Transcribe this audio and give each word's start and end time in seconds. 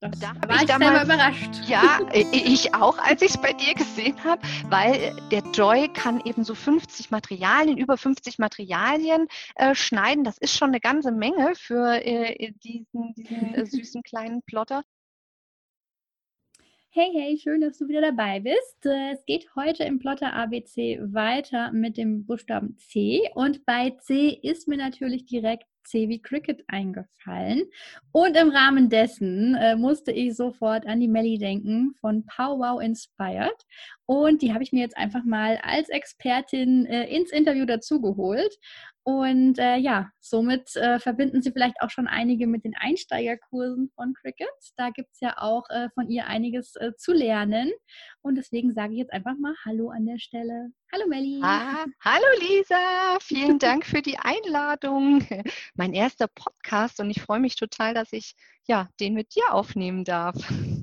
Das 0.00 0.18
da 0.18 0.28
war 0.48 0.56
ich, 0.56 0.62
ich 0.62 0.66
damals, 0.68 1.06
selber 1.06 1.14
überrascht. 1.14 1.68
Ja, 1.68 2.00
ich 2.14 2.74
auch, 2.74 2.96
als 2.98 3.20
ich 3.20 3.32
es 3.32 3.38
bei 3.38 3.52
dir 3.52 3.74
gesehen 3.74 4.24
habe, 4.24 4.40
weil 4.70 5.14
der 5.30 5.42
Joy 5.52 5.88
kann 5.92 6.22
eben 6.24 6.42
so 6.42 6.54
50 6.54 7.10
Materialien, 7.10 7.76
über 7.76 7.98
50 7.98 8.38
Materialien 8.38 9.28
äh, 9.56 9.74
schneiden. 9.74 10.24
Das 10.24 10.38
ist 10.38 10.56
schon 10.56 10.70
eine 10.70 10.80
ganze 10.80 11.12
Menge 11.12 11.54
für 11.54 12.02
äh, 12.02 12.52
diesen, 12.64 13.12
diesen 13.14 13.54
äh, 13.54 13.66
süßen 13.66 14.02
kleinen 14.02 14.40
Plotter. 14.42 14.84
Hey, 16.92 17.10
hey, 17.12 17.38
schön, 17.38 17.60
dass 17.60 17.76
du 17.76 17.86
wieder 17.86 18.00
dabei 18.00 18.40
bist. 18.40 18.86
Äh, 18.86 19.12
es 19.12 19.24
geht 19.26 19.54
heute 19.54 19.84
im 19.84 19.98
Plotter 19.98 20.32
ABC 20.32 20.98
weiter 21.12 21.72
mit 21.72 21.98
dem 21.98 22.24
Buchstaben 22.24 22.78
C 22.78 23.30
und 23.34 23.66
bei 23.66 23.90
C 24.00 24.30
ist 24.30 24.66
mir 24.66 24.78
natürlich 24.78 25.26
direkt 25.26 25.69
Wie 25.92 26.22
Cricket 26.22 26.62
eingefallen. 26.68 27.64
Und 28.12 28.36
im 28.36 28.50
Rahmen 28.50 28.88
dessen 28.88 29.54
äh, 29.56 29.76
musste 29.76 30.12
ich 30.12 30.36
sofort 30.36 30.86
an 30.86 31.00
die 31.00 31.08
Melly 31.08 31.38
denken 31.38 31.94
von 32.00 32.24
Powwow 32.26 32.80
Inspired. 32.80 33.66
Und 34.10 34.42
die 34.42 34.52
habe 34.52 34.64
ich 34.64 34.72
mir 34.72 34.80
jetzt 34.80 34.96
einfach 34.96 35.22
mal 35.22 35.60
als 35.62 35.88
Expertin 35.88 36.84
äh, 36.86 37.04
ins 37.14 37.30
Interview 37.30 37.64
dazugeholt. 37.64 38.52
Und 39.04 39.60
äh, 39.60 39.76
ja, 39.76 40.10
somit 40.18 40.74
äh, 40.74 40.98
verbinden 40.98 41.42
Sie 41.42 41.52
vielleicht 41.52 41.80
auch 41.80 41.90
schon 41.90 42.08
einige 42.08 42.48
mit 42.48 42.64
den 42.64 42.74
Einsteigerkursen 42.76 43.88
von 43.94 44.12
Cricket. 44.14 44.48
Da 44.76 44.90
gibt 44.90 45.10
es 45.12 45.20
ja 45.20 45.38
auch 45.38 45.62
äh, 45.70 45.90
von 45.94 46.10
ihr 46.10 46.26
einiges 46.26 46.74
äh, 46.74 46.90
zu 46.96 47.12
lernen. 47.12 47.70
Und 48.20 48.34
deswegen 48.34 48.72
sage 48.72 48.94
ich 48.94 48.98
jetzt 48.98 49.12
einfach 49.12 49.36
mal 49.38 49.54
Hallo 49.64 49.90
an 49.90 50.06
der 50.06 50.18
Stelle. 50.18 50.72
Hallo 50.92 51.06
Melli. 51.06 51.40
Ah, 51.44 51.84
hallo 52.00 52.26
Lisa, 52.40 53.16
vielen 53.20 53.60
Dank 53.60 53.86
für 53.86 54.02
die 54.02 54.18
Einladung. 54.18 55.24
Mein 55.74 55.94
erster 55.94 56.26
Podcast 56.26 56.98
und 56.98 57.10
ich 57.10 57.22
freue 57.22 57.38
mich 57.38 57.54
total, 57.54 57.94
dass 57.94 58.12
ich 58.12 58.34
ja, 58.70 58.88
den 59.00 59.14
mit 59.14 59.34
dir 59.34 59.52
aufnehmen 59.52 60.04
darf. 60.04 60.36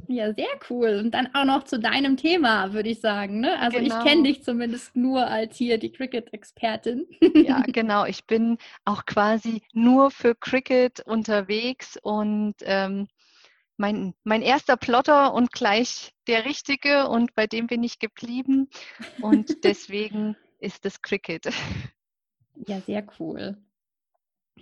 Ja, 0.10 0.34
sehr 0.34 0.60
cool. 0.70 1.00
Und 1.00 1.12
dann 1.12 1.34
auch 1.34 1.46
noch 1.46 1.64
zu 1.64 1.80
deinem 1.80 2.18
Thema, 2.18 2.74
würde 2.74 2.90
ich 2.90 3.00
sagen. 3.00 3.40
Ne? 3.40 3.58
Also 3.62 3.80
genau. 3.80 3.98
ich 3.98 4.04
kenne 4.04 4.24
dich 4.24 4.44
zumindest 4.44 4.94
nur 4.98 5.26
als 5.26 5.56
hier 5.56 5.78
die 5.78 5.94
Cricket-Expertin. 5.94 7.08
Ja, 7.34 7.62
genau. 7.66 8.04
Ich 8.04 8.26
bin 8.26 8.58
auch 8.84 9.06
quasi 9.06 9.62
nur 9.72 10.12
für 10.12 10.36
Cricket 10.36 11.00
unterwegs 11.00 11.98
und 12.02 12.56
ähm, 12.64 13.08
mein, 13.78 14.14
mein 14.26 14.42
erster 14.42 14.76
Plotter 14.76 15.34
und 15.34 15.54
gleich 15.54 16.12
der 16.28 16.44
richtige 16.44 17.08
und 17.08 17.36
bei 17.36 17.48
dem 17.48 17.68
bin 17.68 17.84
ich 17.84 18.00
geblieben 18.00 18.70
und 19.22 19.56
deswegen 19.64 20.36
ist 20.60 20.86
es 20.86 21.02
Cricket. 21.02 21.54
Ja, 22.68 22.82
sehr 22.82 23.08
cool. 23.18 23.56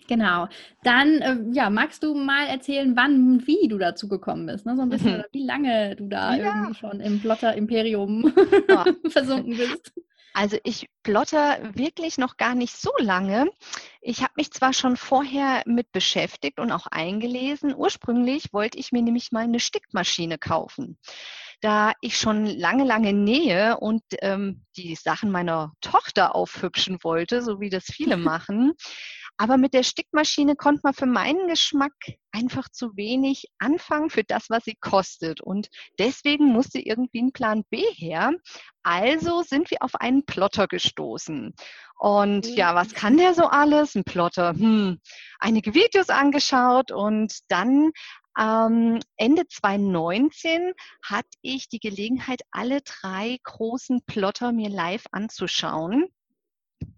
Genau. 0.07 0.47
Dann, 0.83 1.21
äh, 1.21 1.37
ja, 1.51 1.69
magst 1.69 2.03
du 2.03 2.13
mal 2.13 2.47
erzählen, 2.47 2.95
wann 2.95 3.15
und 3.27 3.47
wie 3.47 3.67
du 3.67 3.77
dazu 3.77 4.07
gekommen 4.07 4.45
bist? 4.45 4.65
Ne? 4.65 4.75
So 4.75 4.83
ein 4.83 4.89
bisschen, 4.89 5.17
mhm. 5.17 5.23
wie 5.31 5.45
lange 5.45 5.95
du 5.95 6.07
da 6.07 6.35
ja. 6.35 6.45
irgendwie 6.45 6.75
schon 6.75 6.99
im 6.99 7.19
Plotter-Imperium 7.19 8.33
ja. 8.69 8.85
versunken 9.09 9.57
bist. 9.57 9.93
Also 10.35 10.57
ich 10.65 10.89
plotter 11.01 11.59
wirklich 11.75 12.17
noch 12.17 12.35
gar 12.35 12.55
nicht 12.55 12.75
so 12.75 12.91
lange. 12.99 13.49
Ich 14.01 14.21
habe 14.21 14.33
mich 14.35 14.51
zwar 14.51 14.73
schon 14.73 14.97
vorher 14.97 15.63
mit 15.65 15.93
beschäftigt 15.93 16.59
und 16.59 16.73
auch 16.73 16.87
eingelesen. 16.87 17.73
Ursprünglich 17.73 18.51
wollte 18.51 18.77
ich 18.77 18.91
mir 18.91 19.01
nämlich 19.01 19.31
mal 19.31 19.45
eine 19.45 19.61
Stickmaschine 19.61 20.37
kaufen. 20.37 20.99
Da 21.61 21.93
ich 22.01 22.17
schon 22.17 22.47
lange, 22.47 22.83
lange 22.83 23.13
nähe 23.13 23.77
und 23.77 24.03
ähm, 24.19 24.65
die 24.75 24.95
Sachen 24.95 25.31
meiner 25.31 25.71
Tochter 25.79 26.35
aufhübschen 26.35 26.97
wollte, 27.01 27.41
so 27.41 27.61
wie 27.61 27.69
das 27.69 27.85
viele 27.85 28.17
machen, 28.17 28.73
aber 29.37 29.57
mit 29.57 29.73
der 29.73 29.83
Stickmaschine 29.83 30.55
konnte 30.55 30.81
man 30.83 30.93
für 30.93 31.05
meinen 31.05 31.47
Geschmack 31.47 31.93
einfach 32.31 32.69
zu 32.69 32.95
wenig 32.95 33.45
anfangen 33.59 34.09
für 34.09 34.23
das, 34.23 34.49
was 34.49 34.63
sie 34.63 34.75
kostet. 34.79 35.41
Und 35.41 35.67
deswegen 35.99 36.45
musste 36.45 36.79
irgendwie 36.79 37.21
ein 37.21 37.33
Plan 37.33 37.63
B 37.69 37.83
her. 37.95 38.31
Also 38.83 39.41
sind 39.41 39.71
wir 39.71 39.81
auf 39.81 39.95
einen 39.95 40.25
Plotter 40.25 40.67
gestoßen. 40.67 41.53
Und 41.97 42.47
ja, 42.47 42.75
was 42.75 42.93
kann 42.93 43.17
der 43.17 43.33
so 43.33 43.45
alles? 43.45 43.95
Ein 43.95 44.03
Plotter. 44.03 44.51
Hm. 44.51 44.99
Einige 45.39 45.73
Videos 45.73 46.09
angeschaut 46.09 46.91
und 46.91 47.39
dann 47.49 47.91
ähm, 48.37 48.99
Ende 49.17 49.47
2019 49.47 50.73
hatte 51.03 51.29
ich 51.41 51.69
die 51.69 51.79
Gelegenheit, 51.79 52.41
alle 52.51 52.81
drei 52.81 53.37
großen 53.43 54.01
Plotter 54.05 54.51
mir 54.51 54.69
live 54.69 55.05
anzuschauen. 55.11 56.09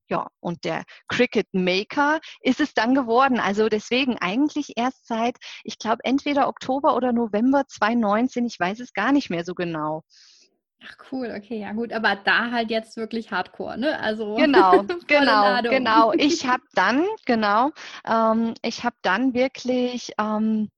Ja, 0.10 0.28
und 0.40 0.64
der 0.64 0.84
Cricket 1.08 1.48
Maker 1.54 2.20
ist 2.42 2.60
es 2.60 2.74
dann 2.74 2.96
geworden. 2.96 3.40
Also 3.40 3.68
deswegen 3.68 4.18
eigentlich 4.18 4.74
erst 4.78 5.06
seit, 5.08 5.36
ich 5.64 5.78
glaube, 5.78 6.00
entweder 6.04 6.48
Oktober 6.48 6.96
oder 6.96 7.12
November 7.12 7.66
2019, 7.68 8.46
ich 8.46 8.60
weiß 8.60 8.80
es 8.80 8.94
gar 8.94 9.12
nicht 9.12 9.30
mehr 9.30 9.44
so 9.44 9.54
genau. 9.54 10.04
Ach 10.84 10.96
cool, 11.12 11.34
okay, 11.36 11.60
ja 11.60 11.74
gut, 11.74 11.92
aber 11.92 12.16
da 12.16 12.52
halt 12.52 12.70
jetzt 12.70 12.98
wirklich 12.98 13.32
Hardcore, 13.32 13.78
ne? 13.78 14.00
Also 14.00 14.36
genau, 14.38 14.84
genau, 15.08 15.62
genau. 15.64 16.14
Ich 16.14 16.46
habe 16.46 16.64
dann, 16.74 17.06
genau, 17.26 17.72
ähm, 18.06 18.54
ich 18.62 18.84
habe 18.84 18.96
dann 19.02 19.34
wirklich 19.34 20.12
ähm, 20.20 20.70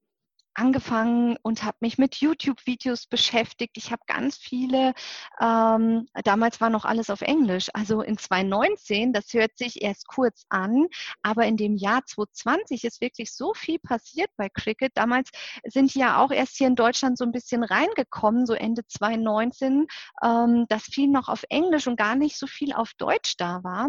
angefangen 0.54 1.36
und 1.42 1.62
habe 1.62 1.76
mich 1.80 1.98
mit 1.98 2.16
YouTube-Videos 2.16 3.06
beschäftigt. 3.06 3.76
Ich 3.76 3.92
habe 3.92 4.02
ganz 4.06 4.36
viele, 4.36 4.94
ähm, 5.40 6.06
damals 6.24 6.60
war 6.60 6.70
noch 6.70 6.84
alles 6.84 7.10
auf 7.10 7.22
Englisch, 7.22 7.68
also 7.72 8.02
in 8.02 8.18
2019, 8.18 9.12
das 9.12 9.32
hört 9.32 9.56
sich 9.56 9.82
erst 9.82 10.06
kurz 10.08 10.44
an, 10.48 10.86
aber 11.22 11.46
in 11.46 11.56
dem 11.56 11.76
Jahr 11.76 12.04
2020 12.04 12.84
ist 12.84 13.00
wirklich 13.00 13.32
so 13.32 13.54
viel 13.54 13.78
passiert 13.78 14.30
bei 14.36 14.48
Cricket. 14.48 14.92
Damals 14.94 15.30
sind 15.64 15.94
die 15.94 16.00
ja 16.00 16.18
auch 16.18 16.30
erst 16.30 16.56
hier 16.56 16.66
in 16.66 16.74
Deutschland 16.74 17.18
so 17.18 17.24
ein 17.24 17.32
bisschen 17.32 17.64
reingekommen, 17.64 18.46
so 18.46 18.54
Ende 18.54 18.86
2019, 18.86 19.86
ähm, 20.22 20.66
dass 20.68 20.82
viel 20.84 21.08
noch 21.08 21.28
auf 21.28 21.44
Englisch 21.48 21.86
und 21.86 21.96
gar 21.96 22.16
nicht 22.16 22.36
so 22.38 22.46
viel 22.46 22.72
auf 22.72 22.92
Deutsch 22.94 23.36
da 23.36 23.62
war. 23.62 23.88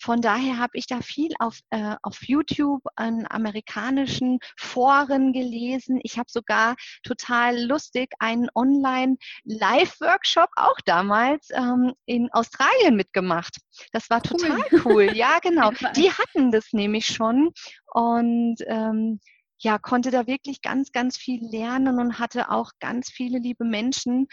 Von 0.00 0.20
daher 0.20 0.58
habe 0.58 0.72
ich 0.74 0.86
da 0.86 1.00
viel 1.00 1.32
auf, 1.38 1.58
äh, 1.70 1.96
auf 2.02 2.22
YouTube 2.26 2.82
an 2.96 3.26
amerikanischen 3.28 4.38
Foren 4.56 5.32
gelesen 5.32 5.97
ich 6.02 6.18
habe 6.18 6.30
sogar 6.30 6.76
total 7.02 7.62
lustig 7.64 8.12
einen 8.18 8.48
Online-Live-Workshop 8.54 10.50
auch 10.56 10.76
damals 10.84 11.48
ähm, 11.52 11.94
in 12.06 12.30
Australien 12.32 12.96
mitgemacht. 12.96 13.56
Das 13.92 14.10
war 14.10 14.22
cool. 14.30 14.38
total 14.38 14.64
cool. 14.84 15.16
Ja, 15.16 15.38
genau. 15.42 15.70
Die 15.96 16.10
hatten 16.12 16.50
das 16.50 16.72
nämlich 16.72 17.06
schon 17.06 17.52
und 17.92 18.56
ähm, 18.66 19.20
ja, 19.60 19.78
konnte 19.78 20.10
da 20.10 20.26
wirklich 20.26 20.62
ganz, 20.62 20.92
ganz 20.92 21.16
viel 21.16 21.44
lernen 21.44 21.98
und 21.98 22.18
hatte 22.18 22.50
auch 22.50 22.72
ganz 22.78 23.10
viele 23.10 23.38
liebe 23.38 23.64
Menschen, 23.64 24.28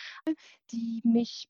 die 0.72 1.02
mich 1.04 1.48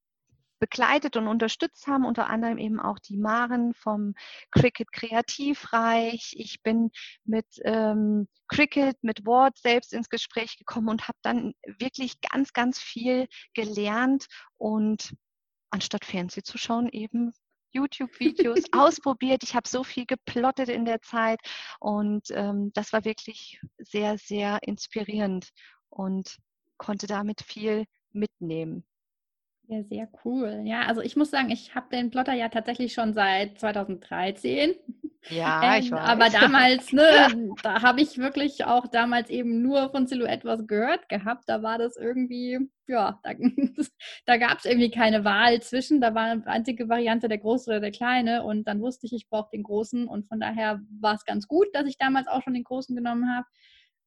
begleitet 0.60 1.18
und 1.18 1.28
unterstützt 1.28 1.88
haben, 1.88 2.06
unter 2.06 2.30
anderem 2.30 2.58
eben 2.58 2.80
auch 2.80 3.00
die 3.00 3.18
Maren 3.18 3.74
vom 3.74 4.14
Cricket 4.52 4.92
Kreativreich. 4.92 6.34
Ich 6.38 6.62
bin 6.64 6.92
mit 7.24 7.46
ähm, 7.64 8.28
Cricket, 8.48 8.98
mit 9.04 9.26
Ward 9.26 9.58
selbst 9.58 9.94
ins 9.94 10.10
Gespräch 10.10 10.58
gekommen 10.58 10.90
und 10.90 11.08
habe 11.08 11.18
dann 11.22 11.54
wirklich 11.80 12.22
ganz, 12.22 12.54
ganz 12.54 12.80
viel 12.80 13.28
gelernt 13.54 14.28
und 14.58 15.16
anstatt 15.70 16.06
Fernseh 16.06 16.44
zu 16.44 16.58
schauen, 16.58 16.90
eben 16.90 17.34
YouTube-Videos 17.72 18.64
ausprobiert. 18.72 19.44
Ich 19.44 19.56
habe 19.56 19.68
so 19.68 19.84
viel 19.84 20.06
geplottet 20.06 20.70
in 20.70 20.86
der 20.86 21.02
Zeit 21.02 21.40
und 21.80 22.28
ähm, 22.32 22.72
das 22.74 22.94
war 22.94 23.06
wirklich 23.06 23.60
sehr, 23.78 24.18
sehr 24.18 24.60
inspirierend 24.64 25.50
und 25.90 26.38
konnte 26.78 27.08
damit 27.08 27.42
viel 27.42 27.86
mitnehmen. 28.12 28.86
Ja, 29.68 29.84
sehr 29.84 30.08
cool. 30.24 30.62
Ja, 30.66 30.82
also 30.82 31.02
ich 31.02 31.16
muss 31.16 31.32
sagen, 31.32 31.50
ich 31.50 31.74
habe 31.74 31.90
den 31.90 32.12
Plotter 32.12 32.34
ja 32.34 32.50
tatsächlich 32.50 32.94
schon 32.94 33.14
seit 33.14 33.58
2013. 33.60 34.76
Ja, 35.30 35.78
ich 35.80 35.92
weiß. 35.92 36.08
Aber 36.08 36.30
damals, 36.30 36.94
ne, 36.94 37.56
da 37.64 37.82
habe 37.82 38.02
ich 38.02 38.20
wirklich 38.20 38.66
auch 38.66 38.86
damals 38.88 39.30
eben 39.32 39.64
nur 39.64 39.90
von 39.90 40.06
Silhouette 40.06 40.46
was 40.46 40.68
gehört 40.68 41.10
gehabt. 41.10 41.46
Da 41.48 41.64
war 41.64 41.80
das 41.80 41.98
irgendwie, 41.98 42.60
ja, 42.86 43.20
da, 43.24 43.32
da 44.28 44.38
gab 44.38 44.60
es 44.60 44.66
irgendwie 44.66 44.92
keine 44.92 45.24
Wahl 45.24 45.60
zwischen. 45.64 46.00
Da 46.00 46.14
war 46.14 46.26
eine 46.26 46.46
einzige 46.46 46.88
Variante 46.88 47.28
der 47.28 47.40
Große 47.40 47.72
oder 47.72 47.80
der 47.80 47.92
Kleine. 47.92 48.44
Und 48.44 48.68
dann 48.68 48.82
wusste 48.82 49.08
ich, 49.08 49.14
ich 49.14 49.28
brauche 49.30 49.50
den 49.52 49.64
Großen. 49.64 50.08
Und 50.08 50.28
von 50.28 50.40
daher 50.40 50.82
war 51.00 51.16
es 51.16 51.26
ganz 51.26 51.48
gut, 51.48 51.68
dass 51.74 51.88
ich 51.88 51.98
damals 51.98 52.28
auch 52.28 52.44
schon 52.44 52.54
den 52.54 52.64
Großen 52.64 52.96
genommen 52.96 53.36
habe. 53.36 53.48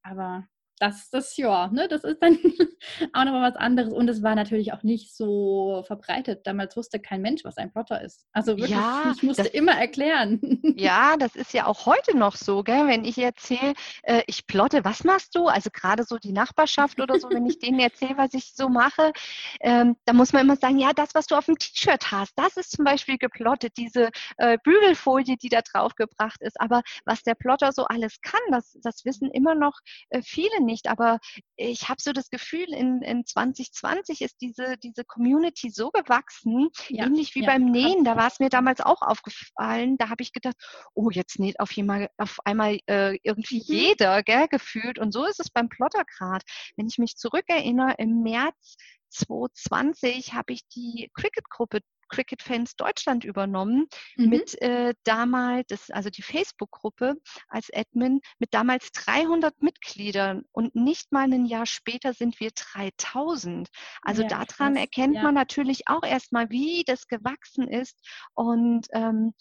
Aber 0.02 0.46
das, 0.80 1.10
das, 1.10 1.36
ja, 1.36 1.68
ne, 1.68 1.88
das 1.88 2.04
ist 2.04 2.22
dann 2.22 2.38
auch 3.12 3.24
nochmal 3.24 3.50
was 3.50 3.56
anderes. 3.56 3.92
Und 3.92 4.08
es 4.08 4.22
war 4.22 4.34
natürlich 4.34 4.72
auch 4.72 4.82
nicht 4.82 5.14
so 5.14 5.82
verbreitet. 5.86 6.46
Damals 6.46 6.76
wusste 6.76 7.00
kein 7.00 7.20
Mensch, 7.20 7.44
was 7.44 7.56
ein 7.56 7.72
Plotter 7.72 8.00
ist. 8.02 8.26
Also 8.32 8.52
wirklich, 8.56 8.70
ja, 8.70 9.12
ich 9.14 9.22
musste 9.22 9.44
das, 9.44 9.52
immer 9.52 9.72
erklären. 9.72 10.40
Ja, 10.78 11.16
das 11.16 11.34
ist 11.34 11.52
ja 11.54 11.66
auch 11.66 11.86
heute 11.86 12.16
noch 12.16 12.36
so, 12.36 12.62
gell? 12.62 12.86
wenn 12.86 13.04
ich 13.04 13.18
erzähle, 13.18 13.74
äh, 14.02 14.22
ich 14.26 14.46
plotte, 14.46 14.84
was 14.84 15.02
machst 15.02 15.34
du? 15.34 15.46
Also 15.46 15.70
gerade 15.72 16.04
so 16.04 16.18
die 16.18 16.32
Nachbarschaft 16.32 17.00
oder 17.00 17.18
so, 17.18 17.28
wenn 17.30 17.46
ich 17.46 17.58
denen 17.58 17.80
erzähle, 17.80 18.16
was 18.16 18.32
ich 18.34 18.52
so 18.54 18.68
mache, 18.68 19.12
ähm, 19.60 19.96
da 20.04 20.12
muss 20.12 20.32
man 20.32 20.42
immer 20.42 20.56
sagen, 20.56 20.78
ja, 20.78 20.92
das, 20.92 21.14
was 21.14 21.26
du 21.26 21.34
auf 21.34 21.46
dem 21.46 21.58
T-Shirt 21.58 22.12
hast, 22.12 22.32
das 22.36 22.56
ist 22.56 22.70
zum 22.72 22.84
Beispiel 22.84 23.18
geplottet, 23.18 23.72
diese 23.76 24.10
äh, 24.36 24.58
Bügelfolie, 24.62 25.36
die 25.36 25.48
da 25.48 25.62
drauf 25.62 25.94
gebracht 25.96 26.40
ist. 26.42 26.60
Aber 26.60 26.82
was 27.04 27.22
der 27.22 27.34
Plotter 27.34 27.72
so 27.72 27.84
alles 27.84 28.20
kann, 28.20 28.40
das, 28.50 28.78
das 28.82 29.04
wissen 29.04 29.30
immer 29.30 29.54
noch 29.56 29.80
äh, 30.10 30.22
viele 30.22 30.62
nicht, 30.62 30.67
aber 30.88 31.18
ich 31.56 31.88
habe 31.88 32.00
so 32.00 32.12
das 32.12 32.30
Gefühl, 32.30 32.72
in, 32.72 33.02
in 33.02 33.24
2020 33.24 34.22
ist 34.22 34.36
diese, 34.40 34.76
diese 34.82 35.04
Community 35.04 35.70
so 35.70 35.90
gewachsen, 35.90 36.68
ja, 36.88 37.06
ähnlich 37.06 37.34
wie 37.34 37.42
ja, 37.42 37.46
beim 37.46 37.64
Nähen. 37.64 38.04
Da 38.04 38.16
war 38.16 38.28
es 38.28 38.38
mir 38.38 38.48
damals 38.48 38.80
auch 38.80 39.02
aufgefallen. 39.02 39.96
Da 39.98 40.08
habe 40.08 40.22
ich 40.22 40.32
gedacht, 40.32 40.56
oh, 40.94 41.10
jetzt 41.10 41.38
näht 41.38 41.60
auf, 41.60 41.72
jemand, 41.72 42.08
auf 42.16 42.38
einmal 42.44 42.78
äh, 42.86 43.18
irgendwie 43.22 43.58
mhm. 43.58 43.64
jeder, 43.66 44.22
gell, 44.22 44.48
gefühlt. 44.48 44.98
Und 44.98 45.12
so 45.12 45.24
ist 45.24 45.40
es 45.40 45.50
beim 45.50 45.68
Plottergrad. 45.68 46.42
Wenn 46.76 46.88
ich 46.88 46.98
mich 46.98 47.16
zurückerinnere, 47.16 47.94
im 47.98 48.22
März 48.22 48.76
2020 49.10 50.34
habe 50.34 50.52
ich 50.52 50.66
die 50.68 51.10
Cricket-Gruppe 51.14 51.80
Cricket 52.08 52.42
Fans 52.42 52.76
Deutschland 52.76 53.24
übernommen 53.24 53.86
mhm. 54.16 54.28
mit 54.28 54.60
äh, 54.62 54.94
damals, 55.04 55.90
also 55.90 56.10
die 56.10 56.22
Facebook-Gruppe 56.22 57.14
als 57.48 57.68
Admin 57.74 58.20
mit 58.38 58.54
damals 58.54 58.90
300 58.92 59.62
Mitgliedern 59.62 60.44
und 60.52 60.74
nicht 60.74 61.12
mal 61.12 61.32
ein 61.32 61.46
Jahr 61.46 61.66
später 61.66 62.14
sind 62.14 62.40
wir 62.40 62.50
3000. 62.54 63.68
Also 64.02 64.22
ja, 64.22 64.28
daran 64.28 64.74
krass. 64.74 64.76
erkennt 64.76 65.16
ja. 65.16 65.22
man 65.22 65.34
natürlich 65.34 65.88
auch 65.88 66.02
erstmal, 66.02 66.50
wie 66.50 66.84
das 66.86 67.06
gewachsen 67.06 67.68
ist 67.68 67.96
und 68.34 68.86
ähm, 68.92 69.34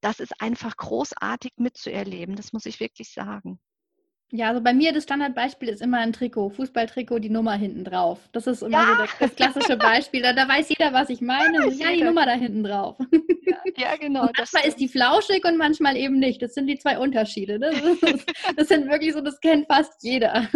das 0.00 0.20
ist 0.20 0.40
einfach 0.40 0.76
großartig 0.76 1.54
mitzuerleben, 1.56 2.36
das 2.36 2.52
muss 2.52 2.66
ich 2.66 2.80
wirklich 2.80 3.12
sagen. 3.12 3.60
Ja, 4.30 4.48
also 4.48 4.60
bei 4.60 4.74
mir 4.74 4.92
das 4.92 5.04
Standardbeispiel 5.04 5.70
ist 5.70 5.80
immer 5.80 5.98
ein 5.98 6.12
Trikot, 6.12 6.50
Fußballtrikot, 6.50 7.18
die 7.18 7.30
Nummer 7.30 7.54
hinten 7.54 7.82
drauf. 7.82 8.18
Das 8.32 8.46
ist 8.46 8.62
immer 8.62 8.82
ja. 8.82 8.86
so 8.86 9.02
das, 9.02 9.18
das, 9.18 9.36
klassische 9.36 9.76
Beispiel. 9.78 10.20
Da, 10.20 10.34
da, 10.34 10.46
weiß 10.46 10.68
jeder, 10.68 10.92
was 10.92 11.08
ich 11.08 11.22
meine. 11.22 11.66
Ja, 11.70 11.88
ja 11.88 11.96
die 11.96 12.02
Nummer 12.02 12.26
da 12.26 12.32
hinten 12.32 12.62
drauf. 12.62 12.96
Ja, 13.46 13.56
ja 13.76 13.96
genau. 13.96 14.26
Und 14.26 14.36
manchmal 14.36 14.66
ist 14.66 14.80
die 14.80 14.88
flauschig 14.88 15.46
und 15.46 15.56
manchmal 15.56 15.96
eben 15.96 16.18
nicht. 16.18 16.42
Das 16.42 16.52
sind 16.52 16.66
die 16.66 16.78
zwei 16.78 16.98
Unterschiede. 16.98 17.58
Das, 17.58 17.74
ist, 17.74 18.32
das 18.56 18.68
sind 18.68 18.90
wirklich 18.90 19.14
so, 19.14 19.22
das 19.22 19.40
kennt 19.40 19.66
fast 19.66 20.02
jeder. 20.02 20.46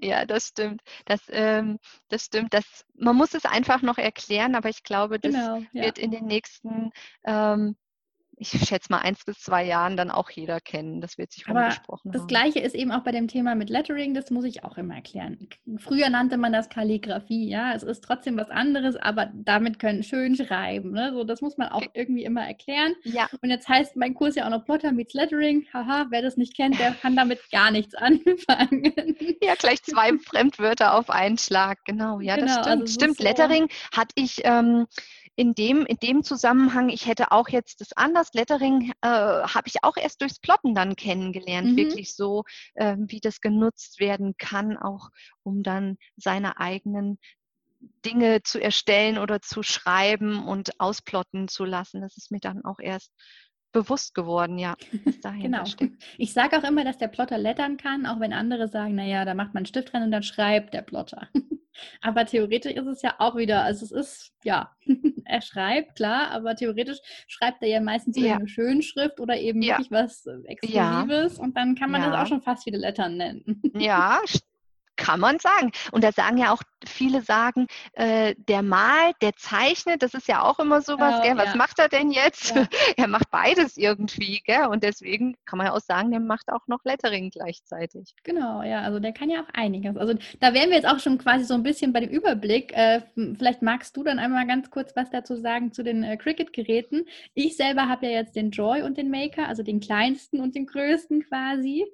Ja, 0.00 0.24
das 0.24 0.46
stimmt. 0.46 0.80
Das, 1.04 1.20
ähm, 1.28 1.78
das 2.08 2.24
stimmt. 2.24 2.54
Das, 2.54 2.86
man 2.94 3.14
muss 3.14 3.34
es 3.34 3.44
einfach 3.44 3.82
noch 3.82 3.98
erklären, 3.98 4.54
aber 4.54 4.70
ich 4.70 4.82
glaube, 4.84 5.18
das 5.18 5.34
genau, 5.34 5.60
wird 5.72 5.98
in 5.98 6.12
den 6.12 6.24
nächsten 6.24 6.92
ähm, 7.26 7.76
ich 8.38 8.50
schätze 8.50 8.90
mal, 8.90 8.98
eins 8.98 9.24
bis 9.24 9.40
zwei 9.40 9.64
Jahren 9.64 9.96
dann 9.96 10.10
auch 10.10 10.30
jeder 10.30 10.60
kennen. 10.60 11.00
Das 11.00 11.18
wird 11.18 11.32
sich 11.32 11.48
rumgesprochen 11.48 12.12
Das 12.12 12.22
haben. 12.22 12.28
Gleiche 12.28 12.60
ist 12.60 12.74
eben 12.74 12.92
auch 12.92 13.02
bei 13.02 13.12
dem 13.12 13.28
Thema 13.28 13.54
mit 13.54 13.70
Lettering, 13.70 14.14
das 14.14 14.30
muss 14.30 14.44
ich 14.44 14.64
auch 14.64 14.76
immer 14.76 14.94
erklären. 14.94 15.48
Früher 15.78 16.08
nannte 16.08 16.36
man 16.36 16.52
das 16.52 16.68
Kalligrafie, 16.68 17.48
ja. 17.48 17.74
Es 17.74 17.82
ist 17.82 18.04
trotzdem 18.04 18.36
was 18.36 18.50
anderes, 18.50 18.96
aber 18.96 19.30
damit 19.34 19.78
können 19.78 20.02
schön 20.02 20.36
schreiben. 20.36 20.92
Ne? 20.92 21.12
So, 21.12 21.24
das 21.24 21.40
muss 21.40 21.58
man 21.58 21.68
auch 21.68 21.84
irgendwie 21.94 22.24
immer 22.24 22.46
erklären. 22.46 22.94
Ja. 23.04 23.28
Und 23.42 23.50
jetzt 23.50 23.68
heißt 23.68 23.96
mein 23.96 24.14
Kurs 24.14 24.36
ja 24.36 24.46
auch 24.46 24.50
noch 24.50 24.64
Plotter 24.64 24.92
meets 24.92 25.14
Lettering. 25.14 25.66
Haha, 25.72 26.06
wer 26.10 26.22
das 26.22 26.36
nicht 26.36 26.56
kennt, 26.56 26.78
der 26.78 26.92
kann 26.92 27.16
damit 27.16 27.40
gar 27.50 27.70
nichts 27.70 27.94
anfangen. 27.96 28.92
Ja, 29.42 29.54
gleich 29.56 29.82
zwei 29.82 30.16
Fremdwörter 30.18 30.94
auf 30.94 31.10
einen 31.10 31.38
Schlag, 31.38 31.78
genau. 31.84 32.20
Ja, 32.20 32.36
genau, 32.36 32.46
das 32.46 32.54
stimmt. 32.66 32.82
Also 32.82 32.94
stimmt, 32.94 33.20
Lettering 33.20 33.68
hatte 33.92 34.14
ich. 34.16 34.40
Ähm, 34.44 34.86
in 35.38 35.54
dem, 35.54 35.86
in 35.86 35.98
dem 35.98 36.24
Zusammenhang, 36.24 36.88
ich 36.88 37.06
hätte 37.06 37.30
auch 37.30 37.48
jetzt 37.48 37.80
das 37.80 37.92
anders, 37.92 38.30
Lettering 38.34 38.90
äh, 39.02 39.08
habe 39.08 39.68
ich 39.68 39.84
auch 39.84 39.96
erst 39.96 40.20
durchs 40.20 40.40
Plotten 40.40 40.74
dann 40.74 40.96
kennengelernt, 40.96 41.72
mhm. 41.72 41.76
wirklich 41.76 42.16
so, 42.16 42.42
äh, 42.74 42.96
wie 42.98 43.20
das 43.20 43.40
genutzt 43.40 44.00
werden 44.00 44.34
kann, 44.36 44.76
auch 44.76 45.10
um 45.44 45.62
dann 45.62 45.96
seine 46.16 46.58
eigenen 46.58 47.20
Dinge 48.04 48.42
zu 48.42 48.60
erstellen 48.60 49.16
oder 49.16 49.40
zu 49.40 49.62
schreiben 49.62 50.44
und 50.44 50.80
ausplotten 50.80 51.46
zu 51.46 51.64
lassen. 51.64 52.00
Das 52.00 52.16
ist 52.16 52.32
mir 52.32 52.40
dann 52.40 52.64
auch 52.64 52.80
erst 52.80 53.12
bewusst 53.72 54.14
geworden, 54.14 54.58
ja. 54.58 54.74
genau. 55.40 55.64
Steckt. 55.64 56.02
Ich 56.16 56.32
sage 56.32 56.58
auch 56.58 56.64
immer, 56.64 56.84
dass 56.84 56.98
der 56.98 57.08
Plotter 57.08 57.38
lettern 57.38 57.76
kann, 57.76 58.06
auch 58.06 58.20
wenn 58.20 58.32
andere 58.32 58.68
sagen, 58.68 58.94
naja, 58.94 59.24
da 59.24 59.34
macht 59.34 59.54
man 59.54 59.58
einen 59.58 59.66
Stift 59.66 59.92
dran 59.92 60.02
und 60.02 60.10
dann 60.10 60.22
schreibt 60.22 60.74
der 60.74 60.82
Plotter. 60.82 61.28
Aber 62.00 62.26
theoretisch 62.26 62.72
ist 62.72 62.86
es 62.86 63.02
ja 63.02 63.14
auch 63.18 63.36
wieder, 63.36 63.62
also 63.62 63.84
es 63.84 63.92
ist, 63.92 64.32
ja, 64.42 64.72
er 65.24 65.42
schreibt, 65.42 65.94
klar, 65.94 66.32
aber 66.32 66.56
theoretisch 66.56 66.98
schreibt 67.28 67.62
er 67.62 67.68
ja 67.68 67.80
meistens 67.80 68.18
ja. 68.18 68.34
eine 68.34 68.48
Schönschrift 68.48 69.20
oder 69.20 69.38
eben 69.38 69.62
ja. 69.62 69.74
wirklich 69.74 69.92
was 69.92 70.26
Exklusives 70.44 71.36
ja. 71.36 71.42
und 71.42 71.56
dann 71.56 71.76
kann 71.76 71.92
man 71.92 72.02
ja. 72.02 72.10
das 72.10 72.20
auch 72.20 72.26
schon 72.26 72.42
fast 72.42 72.66
wieder 72.66 72.78
Lettern 72.78 73.16
nennen. 73.16 73.62
Ja, 73.74 74.18
kann 74.98 75.20
man 75.20 75.38
sagen. 75.38 75.72
Und 75.92 76.04
da 76.04 76.12
sagen 76.12 76.36
ja 76.36 76.52
auch 76.52 76.62
viele 76.86 77.22
sagen, 77.22 77.66
äh, 77.94 78.34
der 78.36 78.62
malt, 78.62 79.16
der 79.22 79.34
zeichnet, 79.34 80.02
das 80.02 80.12
ist 80.12 80.28
ja 80.28 80.42
auch 80.42 80.58
immer 80.58 80.82
sowas, 80.82 81.16
oh, 81.18 81.22
gell? 81.22 81.36
was 81.36 81.46
ja. 81.46 81.56
macht 81.56 81.78
er 81.78 81.88
denn 81.88 82.10
jetzt? 82.10 82.54
Ja. 82.54 82.66
er 82.96 83.08
macht 83.08 83.30
beides 83.30 83.76
irgendwie, 83.76 84.42
gell? 84.44 84.66
Und 84.66 84.82
deswegen 84.82 85.36
kann 85.46 85.56
man 85.56 85.68
ja 85.68 85.72
auch 85.72 85.80
sagen, 85.80 86.10
der 86.10 86.20
macht 86.20 86.52
auch 86.52 86.66
noch 86.66 86.84
Lettering 86.84 87.30
gleichzeitig. 87.30 88.14
Genau, 88.24 88.62
ja, 88.62 88.82
also 88.82 88.98
der 88.98 89.12
kann 89.12 89.30
ja 89.30 89.42
auch 89.42 89.48
einiges. 89.54 89.96
Also 89.96 90.14
da 90.40 90.52
wären 90.52 90.70
wir 90.70 90.76
jetzt 90.76 90.88
auch 90.88 90.98
schon 90.98 91.18
quasi 91.18 91.44
so 91.44 91.54
ein 91.54 91.62
bisschen 91.62 91.92
bei 91.92 92.00
dem 92.00 92.10
Überblick. 92.10 92.72
Äh, 92.76 93.02
vielleicht 93.14 93.62
magst 93.62 93.96
du 93.96 94.02
dann 94.02 94.18
einmal 94.18 94.46
ganz 94.46 94.70
kurz 94.70 94.94
was 94.94 95.10
dazu 95.10 95.36
sagen 95.36 95.72
zu 95.72 95.82
den 95.82 96.02
äh, 96.02 96.16
Cricut-Geräten. 96.16 97.06
Ich 97.34 97.56
selber 97.56 97.88
habe 97.88 98.06
ja 98.06 98.12
jetzt 98.12 98.36
den 98.36 98.50
Joy 98.50 98.82
und 98.82 98.98
den 98.98 99.10
Maker, 99.10 99.48
also 99.48 99.62
den 99.62 99.80
kleinsten 99.80 100.40
und 100.40 100.54
den 100.54 100.66
größten 100.66 101.24
quasi. 101.24 101.86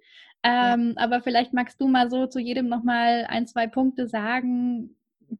Ähm, 0.45 0.95
ja. 0.95 1.03
Aber 1.03 1.23
vielleicht 1.23 1.55
magst 1.55 1.81
du 1.81 1.89
mal 1.89 2.11
so 2.11 2.27
zu 2.27 2.39
jedem 2.39 2.69
nochmal 2.69 3.27
ein, 3.29 3.47
zwei 3.47 3.67
Punkte 3.67 4.07
sagen, 4.07 4.95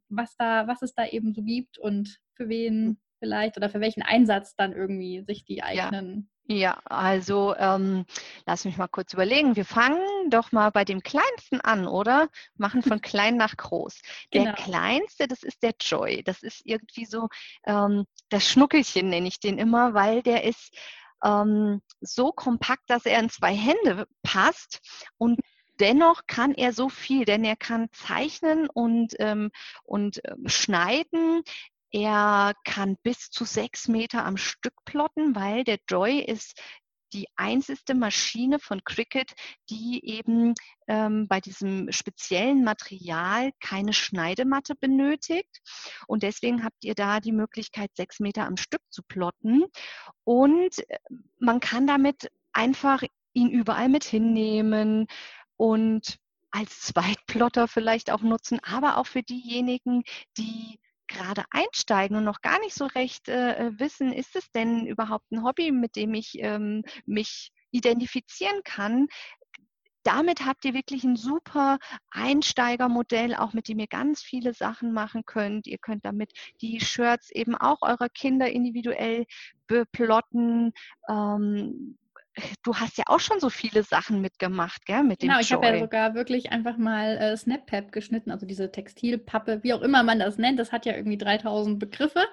was 0.09 0.35
da, 0.35 0.67
was 0.67 0.81
es 0.81 0.95
da 0.95 1.05
eben 1.05 1.33
so 1.33 1.43
gibt 1.43 1.77
und 1.77 2.19
für 2.33 2.49
wen 2.49 2.73
hm. 2.73 2.97
vielleicht 3.19 3.55
oder 3.55 3.69
für 3.69 3.79
welchen 3.79 4.01
Einsatz 4.01 4.55
dann 4.55 4.73
irgendwie 4.73 5.23
sich 5.25 5.45
die 5.45 5.61
eignen. 5.61 6.27
Ja, 6.47 6.55
ja 6.55 6.81
also 6.85 7.55
ähm, 7.55 8.05
lass 8.47 8.65
mich 8.65 8.77
mal 8.77 8.87
kurz 8.87 9.13
überlegen. 9.13 9.55
Wir 9.55 9.65
fangen 9.65 10.01
doch 10.31 10.51
mal 10.51 10.71
bei 10.71 10.85
dem 10.85 11.01
kleinsten 11.01 11.61
an, 11.61 11.87
oder? 11.87 12.27
Machen 12.57 12.81
von 12.81 12.99
klein 13.01 13.37
nach 13.37 13.55
groß. 13.57 14.01
Der 14.33 14.45
genau. 14.45 14.55
kleinste, 14.55 15.27
das 15.27 15.43
ist 15.43 15.61
der 15.61 15.75
Joy. 15.79 16.23
Das 16.23 16.41
ist 16.41 16.61
irgendwie 16.65 17.05
so 17.05 17.29
ähm, 17.65 18.05
das 18.29 18.49
Schnuckelchen, 18.49 19.09
nenne 19.09 19.27
ich 19.27 19.39
den 19.39 19.59
immer, 19.59 19.93
weil 19.93 20.23
der 20.23 20.45
ist 20.45 20.75
ähm, 21.25 21.81
so 21.99 22.31
kompakt, 22.31 22.83
dass 22.87 23.05
er 23.05 23.19
in 23.19 23.29
zwei 23.29 23.55
Hände 23.55 24.07
passt 24.23 24.79
und 25.17 25.39
dennoch 25.79 26.21
kann 26.27 26.53
er 26.53 26.71
so 26.71 26.89
viel, 26.89 27.25
denn 27.25 27.43
er 27.43 27.55
kann 27.55 27.89
zeichnen 27.91 28.69
und, 28.69 29.15
ähm, 29.19 29.51
und 29.83 30.23
äh, 30.23 30.35
schneiden. 30.45 31.43
Er 31.91 32.53
kann 32.65 32.97
bis 33.03 33.29
zu 33.29 33.45
sechs 33.45 33.87
Meter 33.87 34.25
am 34.25 34.37
Stück 34.37 34.73
plotten, 34.85 35.35
weil 35.35 35.63
der 35.63 35.79
Joy 35.87 36.19
ist 36.19 36.61
die 37.15 37.27
einzige 37.37 37.95
Maschine 37.95 38.59
von 38.59 38.83
Cricut, 38.83 39.31
die 39.69 40.01
eben 40.03 40.53
ähm, 40.87 41.27
bei 41.27 41.39
diesem 41.39 41.91
speziellen 41.91 42.63
Material 42.63 43.51
keine 43.61 43.93
Schneidematte 43.93 44.75
benötigt. 44.75 45.61
Und 46.07 46.23
deswegen 46.23 46.63
habt 46.63 46.83
ihr 46.83 46.93
da 46.93 47.21
die 47.21 47.31
Möglichkeit, 47.31 47.89
sechs 47.95 48.19
Meter 48.19 48.45
am 48.45 48.57
Stück 48.57 48.81
zu 48.89 49.01
plotten. 49.01 49.63
Und 50.25 50.77
äh, 50.89 50.97
man 51.39 51.61
kann 51.61 51.87
damit 51.87 52.29
einfach 52.51 53.01
ihn 53.33 53.49
überall 53.49 53.89
mit 53.89 54.03
hinnehmen 54.03 55.07
und 55.57 56.17
als 56.51 56.81
Zweitplotter 56.81 57.67
vielleicht 57.67 58.11
auch 58.11 58.21
nutzen, 58.21 58.59
aber 58.63 58.97
auch 58.97 59.07
für 59.07 59.23
diejenigen, 59.23 60.03
die 60.37 60.79
gerade 61.15 61.43
einsteigen 61.51 62.17
und 62.17 62.23
noch 62.23 62.41
gar 62.41 62.59
nicht 62.59 62.75
so 62.75 62.85
recht 62.85 63.29
äh, 63.29 63.67
äh, 63.67 63.79
wissen, 63.79 64.11
ist 64.11 64.35
es 64.35 64.51
denn 64.51 64.85
überhaupt 64.85 65.31
ein 65.31 65.43
Hobby, 65.43 65.71
mit 65.71 65.95
dem 65.95 66.13
ich 66.13 66.37
ähm, 66.39 66.83
mich 67.05 67.51
identifizieren 67.71 68.61
kann, 68.63 69.07
damit 70.05 70.45
habt 70.45 70.63
ihr 70.65 70.75
wirklich 70.75 71.03
ein 71.03 71.15
super 71.15 71.79
Einsteigermodell, 72.11 73.33
auch 73.35 73.53
mit 73.53 73.67
dem 73.67 73.79
ihr 73.79 73.87
ganz 73.87 74.21
viele 74.21 74.53
Sachen 74.53 74.93
machen 74.93 75.25
könnt. 75.25 75.65
Ihr 75.65 75.79
könnt 75.79 76.05
damit 76.05 76.31
die 76.61 76.79
Shirts 76.79 77.31
eben 77.31 77.55
auch 77.55 77.81
eurer 77.81 78.09
Kinder 78.09 78.49
individuell 78.51 79.25
beplotten. 79.65 80.73
Ähm, 81.09 81.97
du 82.63 82.75
hast 82.75 82.97
ja 82.97 83.05
auch 83.07 83.19
schon 83.19 83.39
so 83.39 83.49
viele 83.49 83.83
Sachen 83.83 84.21
mitgemacht, 84.21 84.85
gell? 84.85 85.03
Mit 85.03 85.19
genau, 85.19 85.39
ich 85.39 85.51
habe 85.53 85.65
ja 85.67 85.79
sogar 85.79 86.15
wirklich 86.15 86.51
einfach 86.51 86.77
mal 86.77 87.17
äh, 87.17 87.37
Snap-Pap 87.37 87.91
geschnitten, 87.91 88.31
also 88.31 88.45
diese 88.45 88.71
Textilpappe, 88.71 89.63
wie 89.63 89.73
auch 89.73 89.81
immer 89.81 90.03
man 90.03 90.19
das 90.19 90.37
nennt. 90.37 90.59
Das 90.59 90.71
hat 90.71 90.85
ja 90.85 90.95
irgendwie 90.95 91.17
3000 91.17 91.79
Begriffe. 91.79 92.25